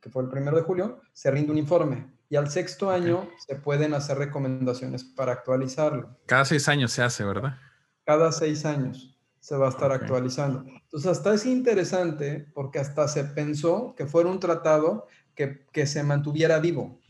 [0.00, 2.12] que fue el primero de julio, se rinde un informe.
[2.28, 6.16] Y al sexto año se pueden hacer recomendaciones para actualizarlo.
[6.26, 7.58] Cada seis años se hace, ¿verdad?
[8.04, 9.09] Cada seis años
[9.40, 10.64] se va a estar actualizando.
[10.66, 16.02] Entonces, hasta es interesante porque hasta se pensó que fuera un tratado que, que se
[16.02, 17.00] mantuviera vivo.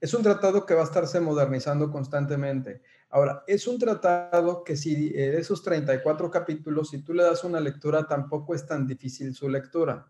[0.00, 2.82] es un tratado que va a estarse modernizando constantemente.
[3.08, 7.60] Ahora, es un tratado que si de esos 34 capítulos, si tú le das una
[7.60, 10.06] lectura, tampoco es tan difícil su lectura.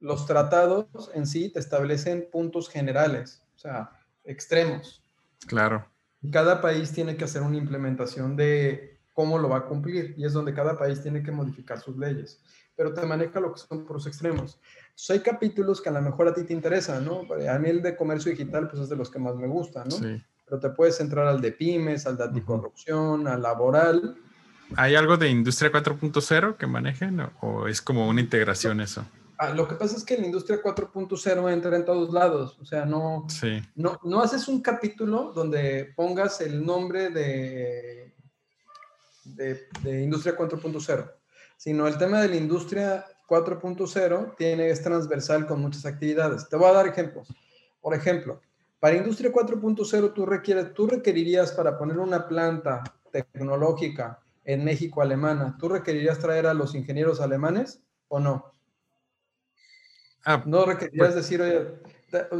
[0.00, 3.90] Los tratados en sí te establecen puntos generales, o sea,
[4.24, 5.04] extremos.
[5.46, 5.86] Claro.
[6.30, 10.32] Cada país tiene que hacer una implementación de cómo lo va a cumplir y es
[10.32, 12.40] donde cada país tiene que modificar sus leyes,
[12.76, 14.58] pero te maneja lo que son por los extremos.
[14.82, 17.22] Entonces, hay capítulos que a lo mejor a ti te interesan, ¿no?
[17.48, 19.90] A mí el de comercio digital, pues es de los que más me gusta, ¿no?
[19.90, 20.22] Sí.
[20.46, 24.16] Pero te puedes entrar al de pymes, al de anticorrupción, al laboral.
[24.76, 29.04] ¿Hay algo de industria 4.0 que manejen o es como una integración eso?
[29.38, 32.86] Ah, lo que pasa es que la industria 4.0 entra en todos lados, o sea,
[32.86, 33.26] no,
[33.74, 38.14] no, no haces un capítulo donde pongas el nombre de
[39.24, 39.68] de,
[40.02, 41.12] Industria 4.0,
[41.56, 46.48] sino el tema de la Industria 4.0 tiene, es transversal con muchas actividades.
[46.48, 47.28] Te voy a dar ejemplos.
[47.80, 48.40] Por ejemplo,
[48.78, 55.56] para Industria 4.0 tú, requieres, tú requerirías para poner una planta tecnológica en México alemana,
[55.58, 58.52] ¿tú requerirías traer a los ingenieros alemanes o no?
[60.24, 61.78] Ah, ¿No requerirías pues decir, oye,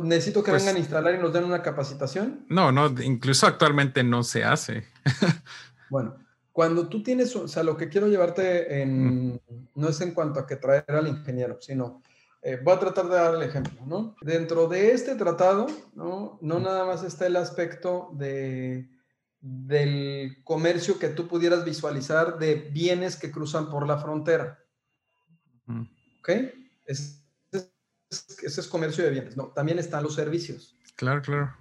[0.02, 2.44] necesito que pues vengan a instalar y nos den una capacitación?
[2.48, 4.84] No, no, incluso actualmente no se hace.
[5.90, 6.16] bueno,
[6.52, 9.40] cuando tú tienes, o sea, lo que quiero llevarte en,
[9.74, 12.02] no es en cuanto a que traer al ingeniero, sino,
[12.42, 14.16] eh, voy a tratar de dar el ejemplo, ¿no?
[14.20, 16.38] Dentro de este tratado, ¿no?
[16.42, 18.88] No nada más está el aspecto de,
[19.40, 24.58] del comercio que tú pudieras visualizar de bienes que cruzan por la frontera.
[26.20, 26.28] ¿Ok?
[26.86, 29.48] ese es comercio de bienes, ¿no?
[29.48, 30.76] También están los servicios.
[30.96, 31.56] Claro, claro.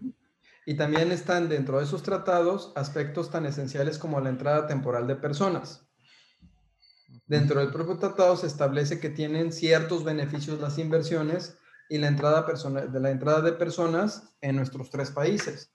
[0.66, 5.16] Y también están dentro de esos tratados aspectos tan esenciales como la entrada temporal de
[5.16, 5.88] personas.
[7.26, 11.57] Dentro del propio tratado se establece que tienen ciertos beneficios las inversiones
[11.89, 15.72] y la entrada, de personas en nuestros tres países.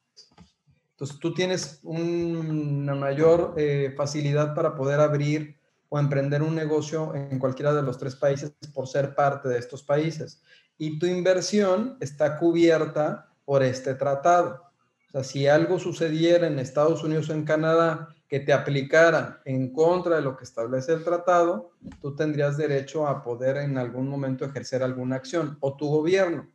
[0.92, 5.58] Entonces tú tienes una mayor eh, facilidad para poder abrir
[5.88, 9.82] o emprender un negocio en cualquiera de los tres países por ser parte de estos
[9.82, 10.42] países.
[10.78, 14.65] Y tu inversión está cubierta por este tratado
[15.22, 20.22] si algo sucediera en Estados Unidos o en Canadá que te aplicara en contra de
[20.22, 25.16] lo que establece el tratado, tú tendrías derecho a poder en algún momento ejercer alguna
[25.16, 26.48] acción o tu gobierno.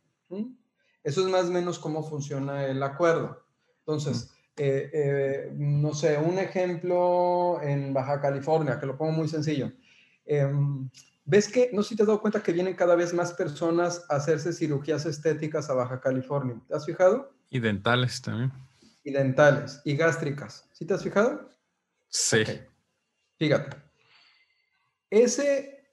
[1.02, 3.42] Eso es más o menos cómo funciona el acuerdo.
[3.80, 9.72] Entonces, eh, eh, no sé, un ejemplo en Baja California, que lo pongo muy sencillo.
[10.26, 10.88] Em,
[11.24, 14.04] ¿Ves que, no sé si te has dado cuenta que vienen cada vez más personas
[14.08, 16.60] a hacerse cirugías estéticas a Baja California?
[16.66, 17.32] ¿Te has fijado?
[17.48, 18.52] Y dentales también.
[19.04, 20.68] Y dentales y gástricas.
[20.72, 21.48] ¿Sí te has fijado?
[22.08, 22.44] Sí.
[23.38, 23.76] Fíjate.
[25.10, 25.84] Ese,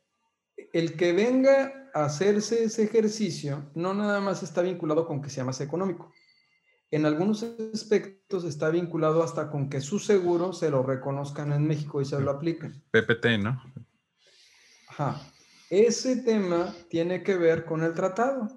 [0.74, 5.44] el que venga a hacerse ese ejercicio, no nada más está vinculado con que sea
[5.44, 6.12] más económico.
[6.92, 12.02] En algunos aspectos está vinculado hasta con que su seguro se lo reconozcan en México
[12.02, 12.82] y se lo apliquen.
[12.92, 13.62] PPT, ¿no?
[15.00, 15.22] Ajá.
[15.70, 18.50] Ese tema tiene que ver con el tratado,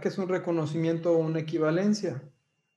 [0.00, 2.22] que es un reconocimiento o una equivalencia.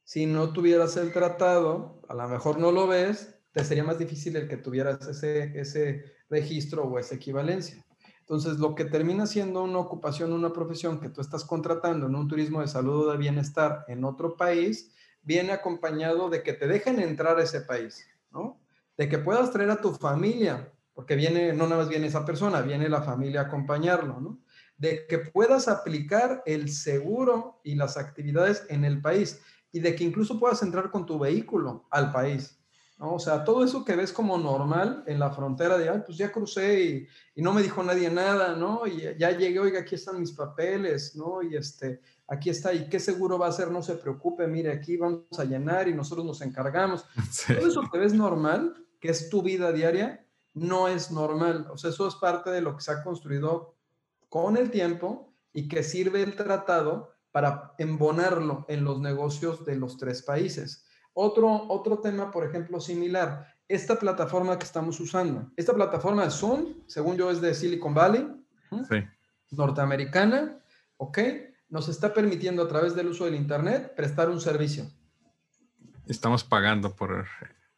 [0.03, 4.35] Si no tuvieras el tratado, a lo mejor no lo ves, te sería más difícil
[4.35, 7.81] el que tuvieras ese, ese registro o esa equivalencia.
[8.19, 12.27] Entonces, lo que termina siendo una ocupación, una profesión que tú estás contratando en un
[12.27, 14.91] turismo de salud o de bienestar en otro país,
[15.21, 18.59] viene acompañado de que te dejen entrar a ese país, ¿no?
[18.97, 22.59] De que puedas traer a tu familia, porque viene, no nada más viene esa persona,
[22.61, 24.41] viene la familia a acompañarlo, ¿no?
[24.77, 29.39] De que puedas aplicar el seguro y las actividades en el país
[29.71, 32.59] y de que incluso puedas entrar con tu vehículo al país.
[32.97, 33.13] ¿no?
[33.13, 36.33] O sea, todo eso que ves como normal en la frontera de, Ay, pues ya
[36.33, 38.85] crucé y, y, no me dijo nadie nada, ¿no?
[38.85, 41.41] Y ya llegué, oiga, aquí están mis papeles, ¿no?
[41.41, 43.71] Y este, aquí está, ¿y qué seguro va a ser?
[43.71, 47.05] No se preocupe, mire, aquí vamos a llenar y nosotros nos encargamos.
[47.47, 50.25] Todo eso que ves normal, que es tu vida diaria,
[50.59, 51.67] no es normal.
[51.71, 53.75] O sea, eso es parte de lo que se ha construido
[54.29, 59.97] con el tiempo y que sirve el tratado para embonarlo en los negocios de los
[59.97, 60.85] tres países.
[61.13, 65.51] Otro, otro tema, por ejemplo, similar, esta plataforma que estamos usando.
[65.55, 68.27] Esta plataforma es Zoom, según yo es de Silicon Valley,
[69.51, 70.59] norteamericana,
[70.97, 71.19] ¿ok?
[71.69, 74.85] Nos está permitiendo a través del uso del Internet prestar un servicio.
[76.07, 77.27] Estamos pagando por...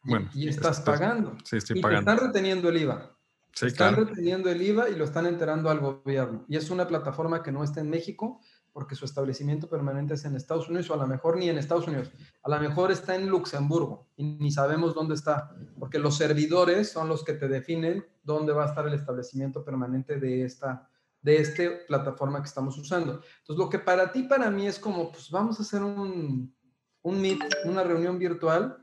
[0.04, 1.36] Bueno, y, estás pagando.
[1.44, 2.10] Sí, estoy y pagando.
[2.10, 3.16] están reteniendo el IVA.
[3.54, 4.08] Sí, están claro.
[4.08, 6.44] reteniendo el IVA y lo están enterando al gobierno.
[6.48, 8.40] Y es una plataforma que no está en México,
[8.72, 11.86] porque su establecimiento permanente es en Estados Unidos, o a lo mejor ni en Estados
[11.86, 12.10] Unidos,
[12.42, 17.08] a lo mejor está en Luxemburgo y ni sabemos dónde está, porque los servidores son
[17.08, 20.88] los que te definen dónde va a estar el establecimiento permanente de esta
[21.20, 23.12] de esta plataforma que estamos usando.
[23.12, 26.52] Entonces, lo que para ti, para mí es como, pues vamos a hacer un,
[27.02, 28.76] un meet, una reunión virtual,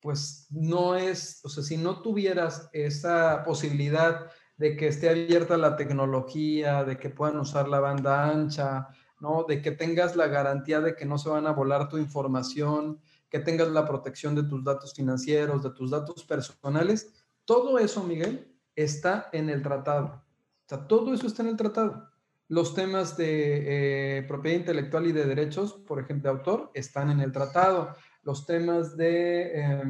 [0.00, 5.76] pues no es, o sea, si no tuvieras esa posibilidad de que esté abierta la
[5.76, 8.88] tecnología, de que puedan usar la banda ancha,
[9.20, 9.44] ¿no?
[9.44, 13.38] De que tengas la garantía de que no se van a volar tu información, que
[13.38, 17.12] tengas la protección de tus datos financieros, de tus datos personales.
[17.44, 20.24] Todo eso, Miguel, está en el tratado.
[20.66, 22.08] O sea, todo eso está en el tratado.
[22.48, 27.20] Los temas de eh, propiedad intelectual y de derechos, por ejemplo, de autor, están en
[27.20, 27.94] el tratado.
[28.28, 29.52] Los temas de...
[29.54, 29.82] Eh,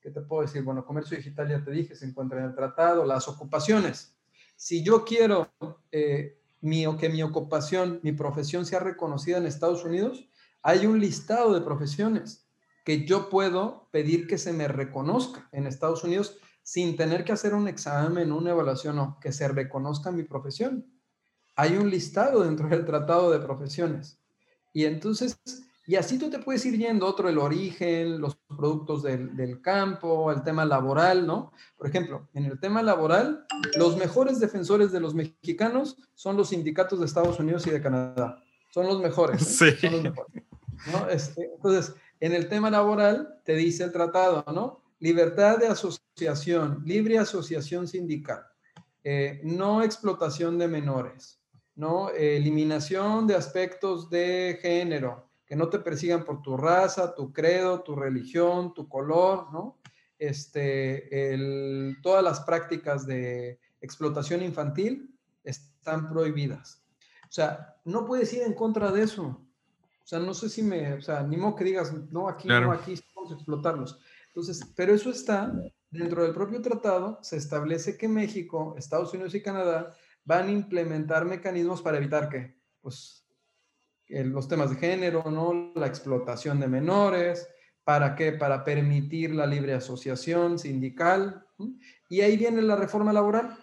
[0.00, 0.64] ¿qué te puedo decir?
[0.64, 4.12] Bueno, comercio digital ya te dije, se encuentra en el tratado, las ocupaciones.
[4.56, 5.52] Si yo quiero
[5.92, 10.28] eh, que mi ocupación, mi profesión sea reconocida en Estados Unidos,
[10.62, 12.44] hay un listado de profesiones
[12.84, 17.54] que yo puedo pedir que se me reconozca en Estados Unidos sin tener que hacer
[17.54, 20.84] un examen, una evaluación, no, que se reconozca mi profesión.
[21.54, 24.18] Hay un listado dentro del tratado de profesiones.
[24.72, 25.38] Y entonces
[25.86, 30.32] y así tú te puedes ir yendo otro, el origen, los productos del, del, campo,
[30.32, 31.52] el tema laboral, ¿no?
[31.76, 37.00] Por ejemplo, en el tema laboral, los mejores defensores de los mexicanos son los sindicatos
[37.00, 38.42] de Estados Unidos y de Canadá.
[38.70, 39.60] Son los mejores.
[39.62, 39.72] ¿eh?
[39.72, 39.80] Sí.
[39.80, 40.44] Son los mejores.
[40.90, 41.08] ¿no?
[41.08, 44.82] Este, entonces, en el tema laboral, te dice el tratado, ¿no?
[45.00, 48.46] Libertad de asociación, libre asociación sindical,
[49.02, 51.40] eh, no explotación de menores,
[51.74, 52.10] ¿no?
[52.10, 57.82] Eh, eliminación de aspectos de género, que no te persigan por tu raza, tu credo,
[57.82, 59.78] tu religión, tu color, ¿no?
[60.18, 66.82] Este, el, todas las prácticas de explotación infantil están prohibidas.
[67.24, 69.44] O sea, no puedes ir en contra de eso.
[70.04, 72.66] O sea, no sé si me, o sea, ni modo que digas, no, aquí, claro.
[72.66, 74.00] no, aquí vamos a explotarlos.
[74.28, 75.52] Entonces, pero eso está
[75.90, 81.24] dentro del propio tratado, se establece que México, Estados Unidos y Canadá van a implementar
[81.24, 83.23] mecanismos para evitar que, pues,
[84.08, 85.72] los temas de género, ¿no?
[85.74, 87.48] La explotación de menores,
[87.84, 88.32] ¿para qué?
[88.32, 91.46] Para permitir la libre asociación sindical.
[92.08, 93.56] Y ahí viene la reforma laboral.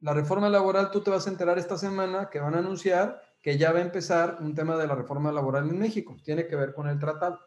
[0.00, 3.58] La reforma laboral, tú te vas a enterar esta semana que van a anunciar que
[3.58, 6.16] ya va a empezar un tema de la reforma laboral en México.
[6.24, 7.38] Tiene que ver con el tratado.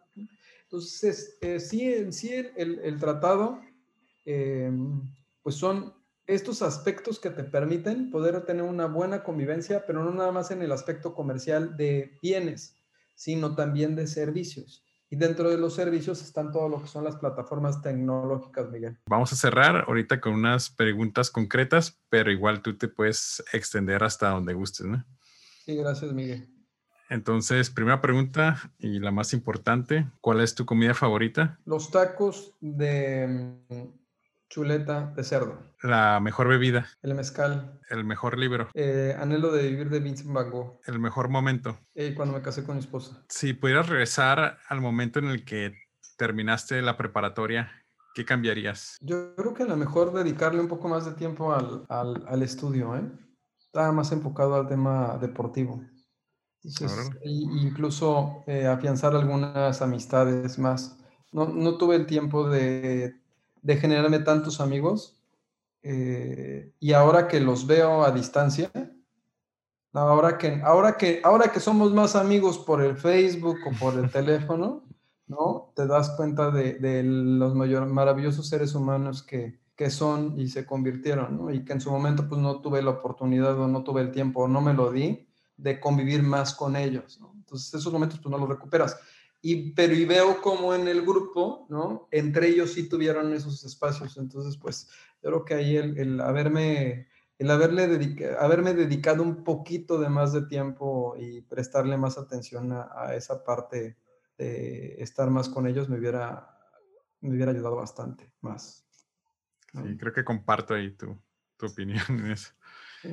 [0.61, 3.59] Entonces, eh, sí, sí el, el, el tratado,
[4.23, 4.71] eh,
[5.41, 5.93] pues son
[6.27, 10.61] estos aspectos que te permiten poder tener una buena convivencia, pero no nada más en
[10.61, 12.75] el aspecto comercial de bienes,
[13.15, 14.83] sino también de servicios.
[15.09, 18.99] Y dentro de los servicios están todo lo que son las plataformas tecnológicas, Miguel.
[19.07, 24.29] Vamos a cerrar ahorita con unas preguntas concretas, pero igual tú te puedes extender hasta
[24.29, 25.05] donde gustes, ¿no?
[25.63, 26.49] Sí, gracias, Miguel.
[27.09, 31.57] Entonces, primera pregunta y la más importante, ¿cuál es tu comida favorita?
[31.63, 33.55] Los tacos de
[34.49, 35.59] chuleta de cerdo.
[35.81, 36.87] La mejor bebida.
[37.01, 37.79] El mezcal.
[37.89, 38.69] El mejor libro.
[38.73, 40.79] Eh, Anhelo de vivir de Vincent Van Gogh.
[40.85, 41.79] El mejor momento.
[41.95, 43.23] Eh, cuando me casé con mi esposa.
[43.29, 45.73] Si pudieras regresar al momento en el que
[46.17, 47.71] terminaste la preparatoria,
[48.15, 48.97] ¿qué cambiarías?
[49.01, 52.43] Yo creo que a lo mejor dedicarle un poco más de tiempo al, al, al
[52.43, 53.03] estudio, ¿eh?
[53.59, 55.83] Estaba más enfocado al tema deportivo
[57.23, 60.97] incluso eh, afianzar algunas amistades más.
[61.31, 63.15] No, no tuve el tiempo de,
[63.67, 65.19] de generarme tantos amigos
[65.83, 68.71] eh, y ahora que los veo a distancia,
[69.91, 74.09] ahora que, ahora, que, ahora que somos más amigos por el Facebook o por el
[74.19, 74.85] teléfono,
[75.27, 75.73] ¿no?
[75.75, 80.65] Te das cuenta de, de los mayor, maravillosos seres humanos que, que son y se
[80.65, 81.51] convirtieron, ¿no?
[81.51, 84.43] Y que en su momento pues no tuve la oportunidad o no tuve el tiempo
[84.43, 87.33] o no me lo di de convivir más con ellos, ¿no?
[87.35, 88.97] Entonces, esos momentos pues no los recuperas.
[89.41, 92.07] Y, pero y veo como en el grupo, ¿no?
[92.11, 94.17] Entre ellos sí tuvieron esos espacios.
[94.17, 94.89] Entonces, pues,
[95.21, 97.07] yo creo que ahí el, el haberme,
[97.37, 102.71] el haberle dedica, haberme dedicado un poquito de más de tiempo y prestarle más atención
[102.73, 103.97] a, esa parte
[104.37, 106.59] de estar más con ellos me hubiera,
[107.21, 108.85] me hubiera ayudado bastante más.
[109.71, 111.19] Sí, creo que comparto ahí tu,
[111.57, 112.53] tu opinión en eso.
[113.01, 113.09] Sí.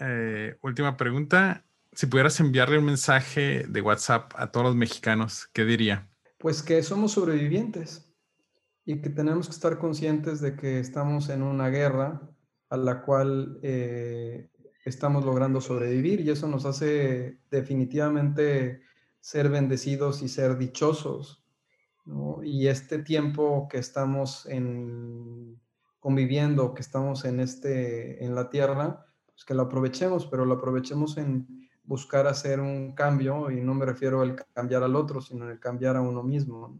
[0.00, 1.64] Eh, última pregunta.
[1.98, 6.08] Si pudieras enviarle un mensaje de WhatsApp a todos los mexicanos, ¿qué diría?
[6.38, 8.14] Pues que somos sobrevivientes
[8.84, 12.22] y que tenemos que estar conscientes de que estamos en una guerra
[12.68, 14.48] a la cual eh,
[14.84, 18.80] estamos logrando sobrevivir y eso nos hace definitivamente
[19.18, 21.44] ser bendecidos y ser dichosos.
[22.44, 25.60] Y este tiempo que estamos en,
[25.98, 31.16] conviviendo, que estamos en, este, en la tierra, pues, que lo aprovechemos, pero lo aprovechemos
[31.16, 35.58] en buscar hacer un cambio y no me refiero al cambiar al otro, sino el
[35.58, 36.78] cambiar a uno mismo.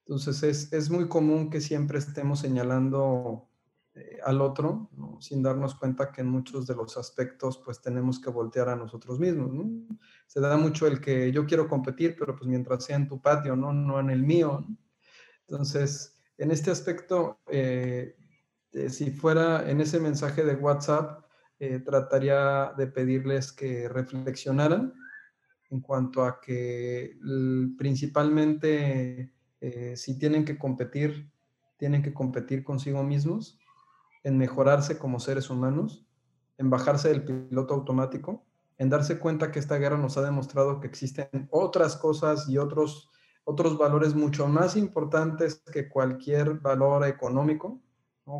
[0.00, 3.48] Entonces es, es, muy común que siempre estemos señalando
[3.94, 4.90] eh, al otro,
[5.20, 9.20] sin darnos cuenta que en muchos de los aspectos pues tenemos que voltear a nosotros
[9.20, 9.52] mismos.
[10.26, 13.54] Se da mucho el que yo quiero competir, pero pues mientras sea en tu patio,
[13.54, 14.66] no, no en el mío.
[15.46, 18.16] Entonces, en este aspecto, eh,
[18.72, 21.24] eh, si fuera en ese mensaje de WhatsApp,
[21.60, 24.94] eh, trataría de pedirles que reflexionaran
[25.68, 27.18] en cuanto a que
[27.76, 29.30] principalmente
[29.60, 31.30] eh, si tienen que competir,
[31.76, 33.58] tienen que competir consigo mismos,
[34.24, 36.06] en mejorarse como seres humanos,
[36.56, 38.42] en bajarse del piloto automático,
[38.78, 43.10] en darse cuenta que esta guerra nos ha demostrado que existen otras cosas y otros,
[43.44, 47.82] otros valores mucho más importantes que cualquier valor económico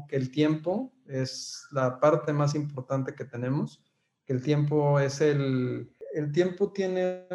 [0.09, 3.83] que el tiempo es la parte más importante que tenemos,
[4.25, 7.27] que el tiempo es el, el tiempo tiene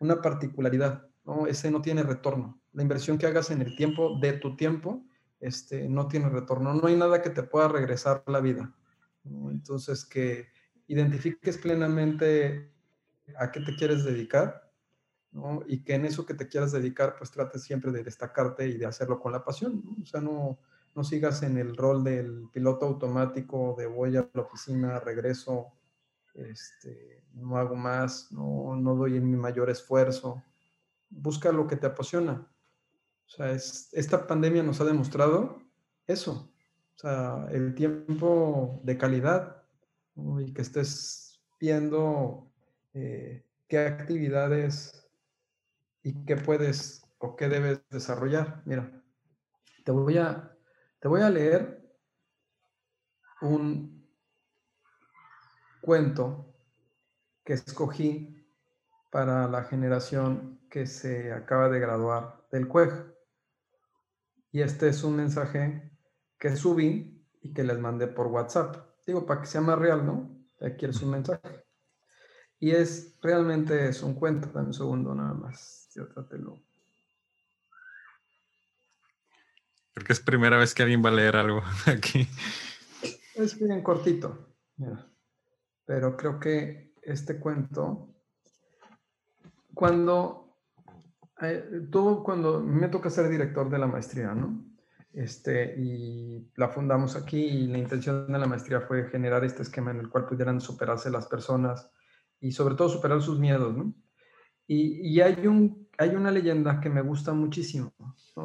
[0.00, 1.46] una particularidad, ¿no?
[1.46, 2.60] ese no tiene retorno.
[2.72, 5.04] La inversión que hagas en el tiempo de tu tiempo
[5.40, 6.74] este, no tiene retorno.
[6.74, 8.74] No hay nada que te pueda regresar la vida.
[9.24, 10.48] Entonces, que
[10.86, 12.72] identifiques plenamente
[13.38, 14.61] a qué te quieres dedicar
[15.66, 18.86] y que en eso que te quieras dedicar, pues trates siempre de destacarte y de
[18.86, 20.58] hacerlo con la pasión, O sea, no,
[20.94, 25.72] no sigas en el rol del piloto automático de voy a la oficina, regreso,
[26.34, 30.42] este, no hago más, no, no doy mi mayor esfuerzo.
[31.08, 32.46] Busca lo que te apasiona.
[33.26, 35.62] O sea, es, esta pandemia nos ha demostrado
[36.06, 36.52] eso.
[36.94, 39.62] O sea, el tiempo de calidad
[40.40, 42.50] y que estés viendo
[42.92, 45.01] eh, qué actividades
[46.02, 48.62] y qué puedes o qué debes desarrollar.
[48.64, 49.02] Mira,
[49.84, 50.56] te voy a,
[51.00, 51.82] te voy a leer
[53.40, 54.08] un
[55.80, 56.54] cuento
[57.44, 58.46] que escogí
[59.10, 63.12] para la generación que se acaba de graduar del CUEG.
[64.52, 65.90] Y este es un mensaje
[66.38, 68.76] que subí y que les mandé por WhatsApp.
[69.06, 70.44] Digo, para que sea más real, ¿no?
[70.60, 71.64] Aquí es un mensaje.
[72.58, 75.81] Y es, realmente es un cuento, dame un segundo nada más.
[79.92, 82.26] Creo que es primera vez que alguien va a leer algo aquí.
[83.34, 84.56] Es bien cortito,
[85.84, 88.14] pero creo que este cuento,
[89.74, 90.58] cuando,
[91.40, 94.64] eh, todo cuando me toca ser director de la maestría, ¿no?
[95.12, 99.90] Este, y la fundamos aquí y la intención de la maestría fue generar este esquema
[99.90, 101.90] en el cual pudieran superarse las personas
[102.40, 103.94] y sobre todo superar sus miedos, ¿no?
[104.74, 107.92] Y, hay, un, hay una leyenda que me gusta muchísimo.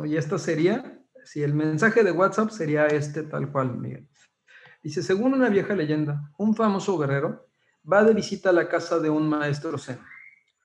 [0.05, 4.09] Y esta sería, si el mensaje de WhatsApp sería este tal cual, Miguel.
[4.83, 7.47] Dice, según una vieja leyenda, un famoso guerrero
[7.89, 9.99] va de visita a la casa de un maestro zen.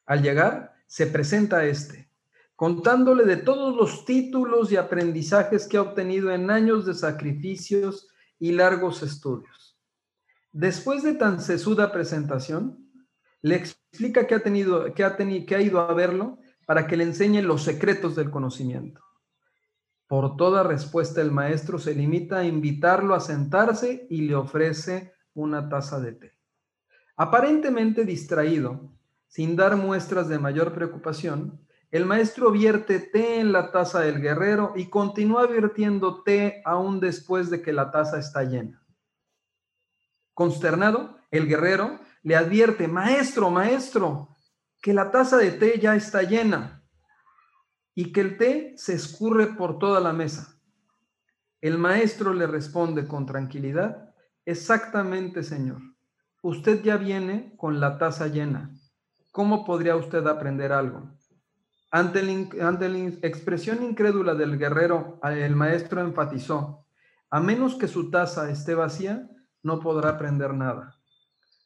[0.05, 2.11] Al llegar, se presenta a este,
[2.57, 8.09] contándole de todos los títulos y aprendizajes que ha obtenido en años de sacrificios
[8.41, 9.79] y largos estudios.
[10.51, 12.82] Después de tan sesuda presentación,
[13.43, 16.97] le explica que ha, tenido, que ha, tenido, que ha ido a verlo para que
[16.97, 19.01] le enseñe los secretos del conocimiento.
[20.07, 25.69] Por toda respuesta el maestro se limita a invitarlo a sentarse y le ofrece una
[25.69, 26.33] taza de té.
[27.17, 28.93] Aparentemente distraído,
[29.27, 31.61] sin dar muestras de mayor preocupación,
[31.91, 37.51] el maestro vierte té en la taza del guerrero y continúa vertiendo té aún después
[37.51, 38.83] de que la taza está llena.
[40.33, 44.29] Consternado, el guerrero le advierte, maestro, maestro,
[44.81, 46.83] que la taza de té ya está llena
[47.95, 50.59] y que el té se escurre por toda la mesa.
[51.61, 55.81] El maestro le responde con tranquilidad, exactamente, señor.
[56.43, 58.71] Usted ya viene con la taza llena.
[59.31, 61.09] ¿Cómo podría usted aprender algo?
[61.91, 66.87] Ante, la expresión incrédula del guerrero, el maestro enfatizó,
[67.31, 69.29] a menos que su taza esté vacía,
[69.63, 71.02] no podrá aprender nada.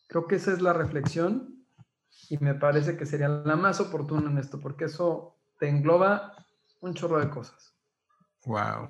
[0.06, 1.64] Creo que esa es la reflexión
[2.28, 6.34] y me parece que sería la más oportuna en esto, porque eso te engloba
[6.80, 7.74] un chorro de cosas.
[8.44, 8.88] Wow.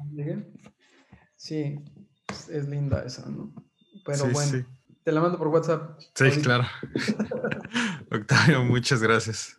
[1.36, 1.84] Sí,
[2.51, 3.52] es linda esa, ¿no?
[4.05, 4.66] Pero bueno,
[5.02, 5.98] te la mando por WhatsApp.
[6.14, 6.64] Sí, claro.
[8.10, 9.59] Octavio, muchas gracias.